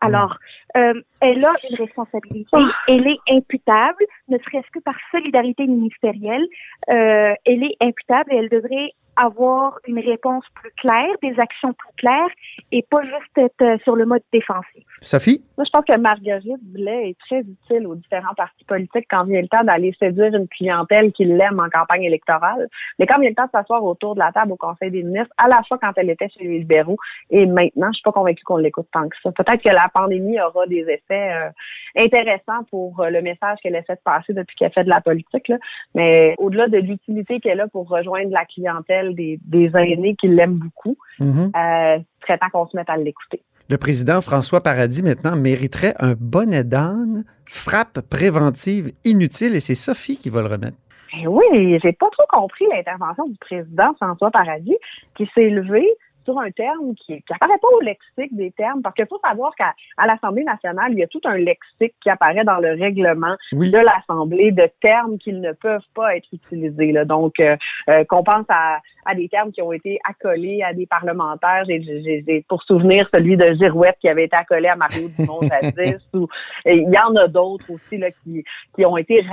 Alors, 0.00 0.38
euh, 0.78 0.94
elle 1.20 1.44
a 1.44 1.52
une 1.68 1.76
responsabilité. 1.76 2.56
Elle 2.88 3.06
est 3.06 3.18
imputable, 3.28 4.02
ne 4.28 4.38
serait-ce 4.38 4.70
que 4.72 4.78
par 4.78 4.94
solidarité 5.10 5.66
ministérielle. 5.66 6.46
Euh, 6.88 7.34
elle 7.44 7.64
est 7.64 7.76
imputable 7.82 8.32
et 8.32 8.36
elle 8.36 8.48
devrait 8.48 8.92
avoir 9.16 9.78
une 9.86 9.98
réponse 9.98 10.44
plus 10.54 10.70
claire, 10.76 11.08
des 11.22 11.38
actions 11.40 11.72
plus 11.72 11.92
claires 11.96 12.30
et 12.70 12.84
pas 12.88 13.02
juste 13.02 13.38
être 13.38 13.62
euh, 13.62 13.78
sur 13.82 13.96
le 13.96 14.04
mode 14.04 14.22
défensif. 14.32 14.84
Sophie? 15.00 15.42
Moi, 15.56 15.64
je 15.64 15.70
pense 15.70 15.84
que 15.84 15.96
Marguerite 15.96 16.62
Blais 16.62 17.10
est 17.10 17.18
très 17.18 17.40
utile 17.40 17.86
aux 17.86 17.94
différents 17.94 18.34
partis 18.34 18.64
politiques 18.64 19.06
quand 19.10 19.24
vient 19.24 19.40
le 19.40 19.48
temps 19.48 19.64
d'aller 19.64 19.94
séduire 19.98 20.34
une 20.34 20.48
clientèle 20.48 21.12
qui 21.12 21.24
l'aime 21.24 21.60
en 21.60 21.70
campagne 21.70 22.04
électorale. 22.04 22.68
Mais 22.98 23.06
quand 23.06 23.18
vient 23.18 23.30
le 23.30 23.34
temps 23.34 23.46
de 23.46 23.50
s'asseoir 23.66 23.84
autour 23.84 24.14
de 24.14 24.20
la 24.20 24.32
table 24.32 24.52
au 24.52 24.56
Conseil 24.56 24.90
des 24.90 25.02
ministres, 25.02 25.32
à 25.36 25.48
la 25.48 25.62
fois 25.66 25.78
quand 25.80 25.92
elle 25.96 26.10
était 26.10 26.28
chez 26.28 26.44
les 26.44 26.58
libéraux 26.58 26.96
et 27.30 27.46
maintenant, 27.46 27.88
je 27.88 27.94
suis 27.94 28.02
pas 28.02 28.12
convaincue 28.12 28.44
qu'on 28.44 28.56
l'écoute 28.56 28.88
tant 28.92 29.08
que 29.08 29.16
ça. 29.22 29.32
Peut-être 29.32 29.62
que 29.62 29.68
la 29.68 29.88
pandémie 29.92 30.40
aura 30.40 30.66
des 30.66 30.84
effets 30.88 31.32
euh, 31.32 31.50
intéressants 31.96 32.64
pour 32.70 33.00
euh, 33.00 33.10
le 33.10 33.22
message 33.22 33.58
qu'elle 33.62 33.74
essaie 33.74 33.94
de 33.94 34.00
passer 34.04 34.32
depuis 34.32 34.56
qu'elle 34.56 34.72
fait 34.72 34.84
de 34.84 34.88
la 34.88 35.00
politique. 35.00 35.48
Là. 35.48 35.58
Mais 35.94 36.34
au-delà 36.38 36.68
de 36.68 36.78
l'utilité 36.78 37.40
qu'elle 37.40 37.60
a 37.60 37.68
pour 37.68 37.88
rejoindre 37.88 38.30
la 38.30 38.44
clientèle 38.44 39.14
des, 39.14 39.38
des 39.44 39.70
aînés 39.74 40.16
qui 40.16 40.28
l'aiment 40.28 40.58
beaucoup, 40.58 40.96
euh, 41.20 41.98
il 41.98 42.04
serait 42.22 42.38
temps 42.38 42.50
qu'on 42.52 42.66
se 42.66 42.76
mette 42.76 42.90
à 42.90 42.96
l'écouter. 42.96 43.42
Le 43.68 43.78
président 43.78 44.20
François 44.20 44.62
Paradis, 44.62 45.02
maintenant, 45.02 45.34
mériterait 45.34 45.94
un 45.98 46.14
bonnet 46.18 46.62
d'âne, 46.62 47.24
frappe 47.46 48.00
préventive 48.08 48.92
inutile, 49.04 49.56
et 49.56 49.60
c'est 49.60 49.74
Sophie 49.74 50.18
qui 50.18 50.30
va 50.30 50.40
le 50.40 50.46
remettre. 50.46 50.76
Ben 51.16 51.28
oui, 51.28 51.78
j'ai 51.82 51.92
pas 51.92 52.10
trop 52.10 52.26
compris 52.28 52.66
l'intervention 52.70 53.26
du 53.26 53.36
président 53.38 53.94
François 53.94 54.30
Paradis 54.30 54.76
qui 55.16 55.28
s'est 55.34 55.48
levé 55.48 55.86
sur 56.24 56.38
un 56.40 56.50
terme 56.50 56.94
qui 56.96 57.22
n'apparaît 57.30 57.58
pas 57.62 57.68
au 57.68 57.80
lexique 57.80 58.36
des 58.36 58.50
termes, 58.50 58.82
parce 58.82 58.94
qu'il 58.96 59.06
faut 59.06 59.20
savoir 59.24 59.54
qu'à 59.54 59.74
à 59.96 60.06
l'Assemblée 60.08 60.42
nationale, 60.42 60.92
il 60.92 60.98
y 60.98 61.02
a 61.04 61.06
tout 61.06 61.20
un 61.24 61.36
lexique 61.36 61.94
qui 62.02 62.10
apparaît 62.10 62.44
dans 62.44 62.58
le 62.58 62.70
règlement 62.70 63.36
Oui. 63.52 63.70
de 63.70 63.78
l'Assemblée 63.78 64.50
de 64.50 64.68
termes 64.80 65.18
qui 65.18 65.32
ne 65.32 65.52
peuvent 65.52 65.86
pas 65.94 66.16
être 66.16 66.26
utilisés. 66.32 66.90
là. 66.90 67.04
Donc, 67.04 67.38
euh, 67.38 67.56
euh, 67.88 68.04
qu'on 68.04 68.24
pense 68.24 68.44
à, 68.48 68.80
à 69.06 69.14
des 69.14 69.28
termes 69.28 69.52
qui 69.52 69.62
ont 69.62 69.72
été 69.72 69.98
accolés 70.08 70.62
à 70.62 70.74
des 70.74 70.86
parlementaires. 70.86 71.64
J'ai- 71.66 72.44
pour 72.48 72.62
souvenir 72.64 73.08
celui 73.12 73.36
de 73.36 73.54
Girouette 73.54 73.96
qui 74.00 74.08
avait 74.08 74.24
été 74.24 74.36
accolé 74.36 74.68
à 74.68 74.76
Mario 74.76 75.08
Dumont 75.18 75.40
jadis. 75.76 75.96
ou 76.14 76.26
il 76.64 76.90
y 76.92 76.98
en 76.98 77.14
a 77.16 77.28
d'autres 77.28 77.70
aussi 77.70 77.96
là, 77.98 78.08
qui, 78.10 78.44
qui 78.74 78.84
ont 78.84 78.96
été 78.96 79.24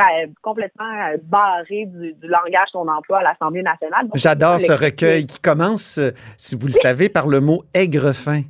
complètement 0.41 0.85
euh, 0.85 1.17
barrés 1.23 1.85
du, 1.87 2.13
du 2.13 2.27
langage 2.27 2.67
qu'on 2.71 2.87
emploie 2.87 3.19
à 3.19 3.23
l'Assemblée 3.23 3.63
nationale. 3.63 4.07
J'adore 4.15 4.59
ce 4.59 4.71
recueil 4.71 5.25
qui 5.25 5.39
commence, 5.39 5.97
euh, 5.97 6.11
si 6.37 6.55
vous 6.55 6.67
le 6.67 6.73
savez, 6.73 7.09
par 7.09 7.27
le 7.27 7.39
mot 7.41 7.63
aigrefin. 7.73 8.41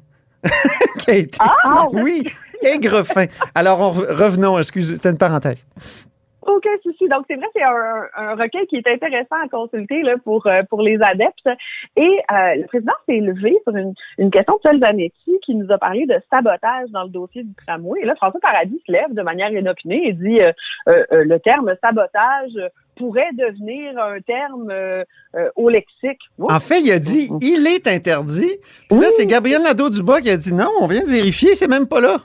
qui 1.00 1.12
a 1.12 1.16
été... 1.16 1.38
Ah! 1.40 1.86
Oui, 1.94 2.24
aigrefin. 2.62 3.26
Alors, 3.56 3.80
on 3.80 3.94
re- 3.94 4.12
revenons, 4.14 4.58
excusez, 4.60 4.96
c'était 4.96 5.10
une 5.12 5.18
parenthèse. 5.18 5.66
Aucun 6.48 6.70
souci. 6.84 7.08
Donc, 7.10 7.26
c'est 7.30 7.36
vrai, 7.36 7.48
c'est 7.56 7.64
un, 7.64 8.04
un 8.18 8.36
recueil 8.36 8.68
qui 8.68 8.78
est 8.78 8.88
intéressant 8.88 9.36
à 9.44 9.48
consulter 9.50 10.02
là, 10.02 10.16
pour, 10.24 10.46
euh, 10.48 10.62
pour 10.70 10.82
les 10.82 10.98
adeptes. 11.02 11.48
Et 11.96 12.02
euh, 12.32 12.56
le 12.56 12.66
président 12.68 12.94
s'est 13.08 13.20
levé 13.20 13.58
sur 13.64 13.76
une, 13.76 13.94
une 14.18 14.32
question 14.32 14.56
de 14.56 14.60
Paul 14.62 14.80
Zanetti 14.80 15.40
qui 15.46 15.56
nous 15.56 15.72
a 15.72 15.78
parlé 15.78 16.06
de 16.06 16.16
sabotage 16.30 16.90
dans 16.92 17.04
le 17.04 17.10
dossier 17.10 17.44
du 17.44 17.54
tramway. 17.66 18.02
Et 18.02 18.06
là, 18.06 18.16
François 18.16 18.40
Paradis 18.40 18.82
se 18.86 18.92
lève 18.92 19.12
de 19.14 19.22
manière 19.22 19.52
inopinée 19.52 20.08
et 20.08 20.14
dit 20.14 20.42
euh, 20.42 20.52
euh, 20.88 21.04
euh, 21.12 21.24
le 21.26 21.40
terme 21.40 21.74
sabotage 21.82 22.52
pourrait 22.96 23.32
devenir 23.34 23.98
un 23.98 24.20
terme 24.22 24.70
euh, 24.70 25.04
euh, 25.36 25.50
au 25.56 25.70
lexique. 25.70 26.20
En 26.40 26.60
fait, 26.60 26.80
il 26.82 26.92
a 26.92 27.00
dit 27.00 27.30
il 27.42 27.66
est 27.68 27.88
interdit. 27.88 28.58
Puis 28.90 29.00
là, 29.00 29.08
Oui. 29.08 29.14
c'est 29.18 29.26
Gabriel 29.26 29.62
Nadeau-Dubois 29.64 30.22
qui 30.22 30.30
a 30.30 30.38
dit 30.38 30.54
non, 30.54 30.70
on 30.80 30.86
vient 30.88 31.02
de 31.04 31.10
vérifier, 31.10 31.56
c'est 31.56 31.68
même 31.68 31.88
pas 31.88 32.00
là. 32.02 32.18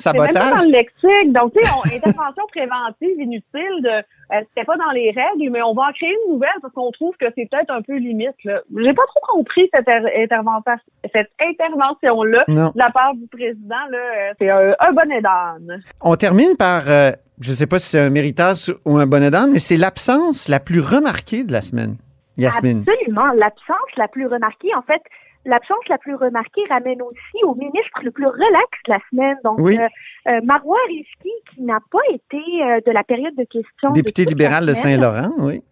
C'est 0.00 0.12
même 0.12 0.26
pas 0.26 0.32
dans 0.32 0.40
Sabotage. 0.40 0.66
le 0.66 0.72
lexique. 0.72 1.32
Donc, 1.32 1.52
tu 1.54 1.62
sais, 1.62 1.70
on- 1.76 1.96
intervention 1.96 2.44
préventive 2.54 3.20
inutile 3.20 3.82
de 3.82 4.02
euh, 4.32 4.40
c'était 4.54 4.64
pas 4.64 4.76
dans 4.76 4.90
les 4.92 5.10
règles, 5.10 5.50
mais 5.50 5.60
on 5.62 5.74
va 5.74 5.82
en 5.88 5.92
créer 5.92 6.14
une 6.26 6.34
nouvelle 6.34 6.50
parce 6.62 6.72
qu'on 6.74 6.90
trouve 6.92 7.16
que 7.16 7.26
c'est 7.36 7.48
peut-être 7.50 7.70
un 7.70 7.82
peu 7.82 7.96
limite. 7.96 8.36
Là. 8.44 8.60
J'ai 8.76 8.94
pas 8.94 9.02
trop 9.08 9.20
compris 9.38 9.68
cette, 9.74 9.88
er- 9.88 10.22
intervention, 10.22 10.72
cette 11.12 11.30
intervention-là 11.40 12.44
Non. 12.48 12.66
de 12.74 12.78
la 12.78 12.90
part 12.90 13.14
du 13.14 13.26
président. 13.26 13.76
Là, 13.90 13.98
Euh, 13.98 14.32
c'est 14.38 14.50
un, 14.50 14.74
un 14.78 14.92
bonnet 14.92 15.20
d'âne. 15.20 15.82
On 16.00 16.14
termine 16.16 16.56
par, 16.56 16.82
euh, 16.88 17.10
je 17.40 17.52
sais 17.52 17.66
pas 17.66 17.78
si 17.78 17.88
c'est 17.90 18.00
un 18.00 18.10
méritage 18.10 18.72
ou 18.84 18.98
un 18.98 19.06
bonnet 19.06 19.30
d'âne, 19.30 19.50
mais 19.52 19.58
c'est 19.58 19.76
l'absence 19.76 20.48
la 20.48 20.60
plus 20.60 20.80
remarquée 20.80 21.44
de 21.44 21.52
la 21.52 21.60
semaine. 21.62 21.96
Yasmine. 22.36 22.84
Absolument. 22.88 23.32
L'absence 23.34 23.90
la 23.96 24.08
plus 24.08 24.26
remarquée, 24.26 24.74
en 24.76 24.82
fait, 24.82 25.02
l'absence 25.44 25.88
la 25.88 25.98
plus 25.98 26.14
remarquée 26.14 26.62
ramène 26.68 27.02
aussi 27.02 27.44
au 27.44 27.54
ministre 27.54 28.00
le 28.02 28.10
plus 28.10 28.26
relax 28.26 28.68
de 28.86 28.92
la 28.92 28.98
semaine. 29.10 29.36
Donc, 29.44 29.58
Oui. 29.60 29.78
euh, 29.78 29.86
euh, 30.28 30.40
Marois 30.44 30.78
Risky, 30.88 31.30
qui 31.54 31.62
n'a 31.62 31.78
pas 31.90 32.02
été 32.12 32.36
euh, 32.36 32.80
de 32.86 32.92
la 32.92 33.04
période 33.04 33.34
de 33.36 33.44
questions. 33.44 33.90
Député 33.92 34.24
de 34.24 34.30
libéral 34.30 34.66
de 34.66 34.72
Saint-Laurent, 34.72 35.30
oui. 35.38 35.62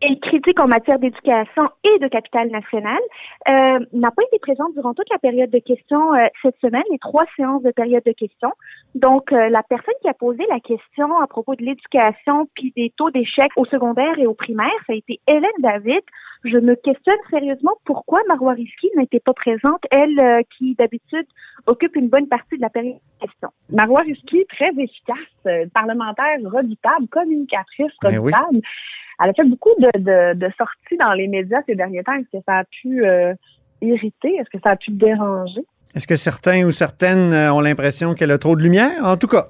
et 0.00 0.18
critique 0.18 0.58
en 0.58 0.66
matière 0.66 0.98
d'éducation 0.98 1.68
et 1.84 1.98
de 2.00 2.08
capital 2.08 2.48
national, 2.50 2.98
euh, 3.48 3.78
n'a 3.92 4.10
pas 4.10 4.22
été 4.24 4.38
présente 4.40 4.74
durant 4.74 4.94
toute 4.94 5.10
la 5.10 5.18
période 5.18 5.50
de 5.50 5.58
questions 5.58 6.10
cette 6.42 6.58
semaine, 6.60 6.82
les 6.90 6.98
trois 6.98 7.24
séances 7.36 7.62
de 7.62 7.70
période 7.70 8.02
de 8.04 8.12
questions. 8.12 8.52
Donc, 8.94 9.30
la 9.30 9.62
personne 9.62 9.94
qui 10.02 10.08
a 10.08 10.14
posé 10.14 10.44
la 10.48 10.58
question 10.58 11.18
à 11.20 11.26
propos 11.26 11.54
de 11.54 11.62
l'éducation 11.62 12.48
puis 12.54 12.72
des 12.76 12.92
taux 12.96 13.10
d'échec 13.10 13.50
au 13.56 13.64
secondaire 13.66 14.18
et 14.18 14.26
au 14.26 14.34
primaire, 14.34 14.72
ça 14.86 14.92
a 14.92 14.96
été 14.96 15.20
Hélène 15.28 15.50
David. 15.60 16.02
Je 16.44 16.58
me 16.58 16.74
questionne 16.74 17.18
sérieusement 17.30 17.72
pourquoi 17.84 18.20
Marois 18.26 18.54
Risky 18.54 18.90
n'était 18.96 19.20
pas 19.20 19.32
présente, 19.32 19.84
elle 19.90 20.18
euh, 20.18 20.40
qui 20.56 20.74
d'habitude 20.74 21.26
occupe 21.66 21.94
une 21.94 22.08
bonne 22.08 22.26
partie 22.26 22.56
de 22.56 22.62
la 22.62 22.70
période 22.70 22.96
de 22.96 23.26
questions. 23.26 23.50
Marois 23.70 24.00
Risky, 24.02 24.44
très 24.48 24.70
efficace, 24.70 25.16
euh, 25.46 25.66
parlementaire 25.72 26.38
redoutable, 26.44 27.06
communicatrice 27.08 27.92
Ben 28.02 28.18
oui. 28.18 28.32
redoutable. 28.32 28.60
Elle 29.22 29.30
a 29.30 29.32
fait 29.34 29.44
beaucoup 29.44 29.70
de, 29.78 29.90
de, 29.98 30.34
de 30.34 30.52
sorties 30.58 30.96
dans 30.98 31.12
les 31.12 31.28
médias 31.28 31.62
ces 31.66 31.76
derniers 31.76 32.02
temps. 32.02 32.14
Est-ce 32.14 32.38
que 32.38 32.44
ça 32.44 32.58
a 32.58 32.64
pu 32.64 33.06
euh, 33.06 33.34
irriter? 33.80 34.34
Est-ce 34.36 34.50
que 34.50 34.60
ça 34.62 34.70
a 34.70 34.76
pu 34.76 34.90
déranger? 34.90 35.64
Est-ce 35.94 36.06
que 36.06 36.16
certains 36.16 36.64
ou 36.64 36.72
certaines 36.72 37.32
euh, 37.32 37.52
ont 37.52 37.60
l'impression 37.60 38.14
qu'elle 38.14 38.30
a 38.30 38.38
trop 38.38 38.56
de 38.56 38.62
lumière? 38.62 39.04
En 39.04 39.16
tout 39.16 39.26
cas, 39.26 39.48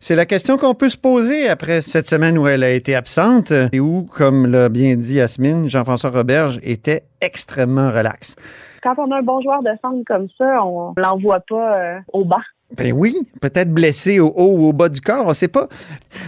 c'est 0.00 0.16
la 0.16 0.26
question 0.26 0.58
qu'on 0.58 0.74
peut 0.74 0.88
se 0.88 0.96
poser 0.96 1.48
après 1.48 1.80
cette 1.80 2.06
semaine 2.06 2.36
où 2.36 2.46
elle 2.48 2.64
a 2.64 2.70
été 2.70 2.94
absente 2.96 3.52
et 3.72 3.78
où, 3.78 4.02
comme 4.02 4.46
l'a 4.46 4.68
bien 4.68 4.96
dit 4.96 5.14
Yasmine, 5.14 5.68
Jean-François 5.68 6.10
Roberge 6.10 6.58
était 6.62 7.04
extrêmement 7.20 7.90
relax. 7.90 8.34
Quand 8.82 8.94
on 8.98 9.10
a 9.12 9.18
un 9.18 9.22
bon 9.22 9.40
joueur 9.40 9.62
de 9.62 9.70
centre 9.82 10.02
comme 10.06 10.28
ça, 10.36 10.64
on 10.64 10.94
l'envoie 10.96 11.40
pas 11.48 11.78
euh, 11.78 11.98
au 12.12 12.24
bas. 12.24 12.42
Ben 12.76 12.92
oui, 12.92 13.16
peut-être 13.40 13.72
blessé 13.72 14.20
au 14.20 14.28
haut 14.28 14.52
ou 14.56 14.68
au 14.68 14.72
bas 14.72 14.88
du 14.88 15.00
corps, 15.00 15.26
on 15.26 15.32
sait 15.32 15.48
pas. 15.48 15.68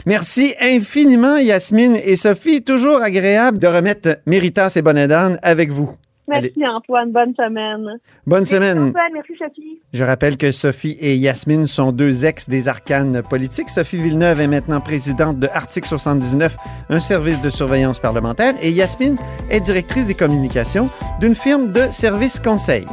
Merci 0.06 0.54
infiniment, 0.60 1.36
Yasmine 1.36 1.96
et 1.96 2.16
Sophie. 2.16 2.62
Toujours 2.62 3.02
agréable 3.02 3.58
de 3.58 3.66
remettre 3.66 4.18
Méritas 4.26 4.72
et 4.76 4.82
Bonnet 4.82 5.06
d'âne 5.06 5.38
avec 5.42 5.70
vous. 5.70 5.94
Merci 6.30 6.66
Antoine, 6.66 7.10
bonne 7.12 7.34
semaine. 7.34 7.98
Bonne 8.26 8.44
semaine. 8.44 8.78
Antoine, 8.78 9.12
merci 9.12 9.32
Sophie. 9.38 9.80
Je 9.92 10.04
rappelle 10.04 10.36
que 10.36 10.52
Sophie 10.52 10.96
et 11.00 11.16
Yasmine 11.16 11.66
sont 11.66 11.92
deux 11.92 12.24
ex 12.24 12.48
des 12.48 12.68
arcanes 12.68 13.22
politiques. 13.28 13.68
Sophie 13.68 13.96
Villeneuve 13.96 14.40
est 14.40 14.46
maintenant 14.46 14.80
présidente 14.80 15.38
de 15.38 15.48
Article 15.52 15.88
79, 15.88 16.56
un 16.88 17.00
service 17.00 17.40
de 17.40 17.48
surveillance 17.48 17.98
parlementaire, 17.98 18.54
et 18.62 18.70
Yasmine 18.70 19.16
est 19.50 19.60
directrice 19.60 20.06
des 20.06 20.14
communications 20.14 20.88
d'une 21.20 21.34
firme 21.34 21.72
de 21.72 21.82
services 21.90 22.38
conseil. 22.38 22.86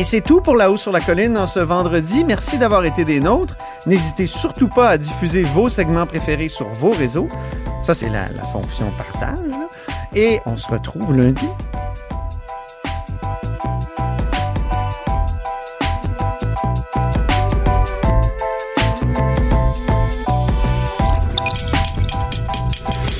Et 0.00 0.04
c'est 0.04 0.20
tout 0.20 0.40
pour 0.40 0.54
La 0.54 0.70
Haut 0.70 0.76
sur 0.76 0.92
la 0.92 1.00
Colline 1.00 1.36
en 1.36 1.46
ce 1.46 1.58
vendredi. 1.58 2.24
Merci 2.24 2.56
d'avoir 2.56 2.84
été 2.84 3.02
des 3.04 3.18
nôtres. 3.18 3.56
N'hésitez 3.86 4.26
surtout 4.26 4.68
pas 4.68 4.90
à 4.90 4.98
diffuser 4.98 5.42
vos 5.42 5.68
segments 5.68 6.06
préférés 6.06 6.48
sur 6.48 6.68
vos 6.68 6.90
réseaux. 6.90 7.26
Ça, 7.82 7.94
c'est 7.94 8.08
la, 8.08 8.26
la 8.36 8.44
fonction 8.44 8.86
partage. 8.96 9.38
Et 10.14 10.38
on 10.46 10.54
se 10.54 10.68
retrouve 10.70 11.16
lundi. 11.16 11.48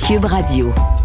Cube 0.09 0.25
Radio. 0.25 0.98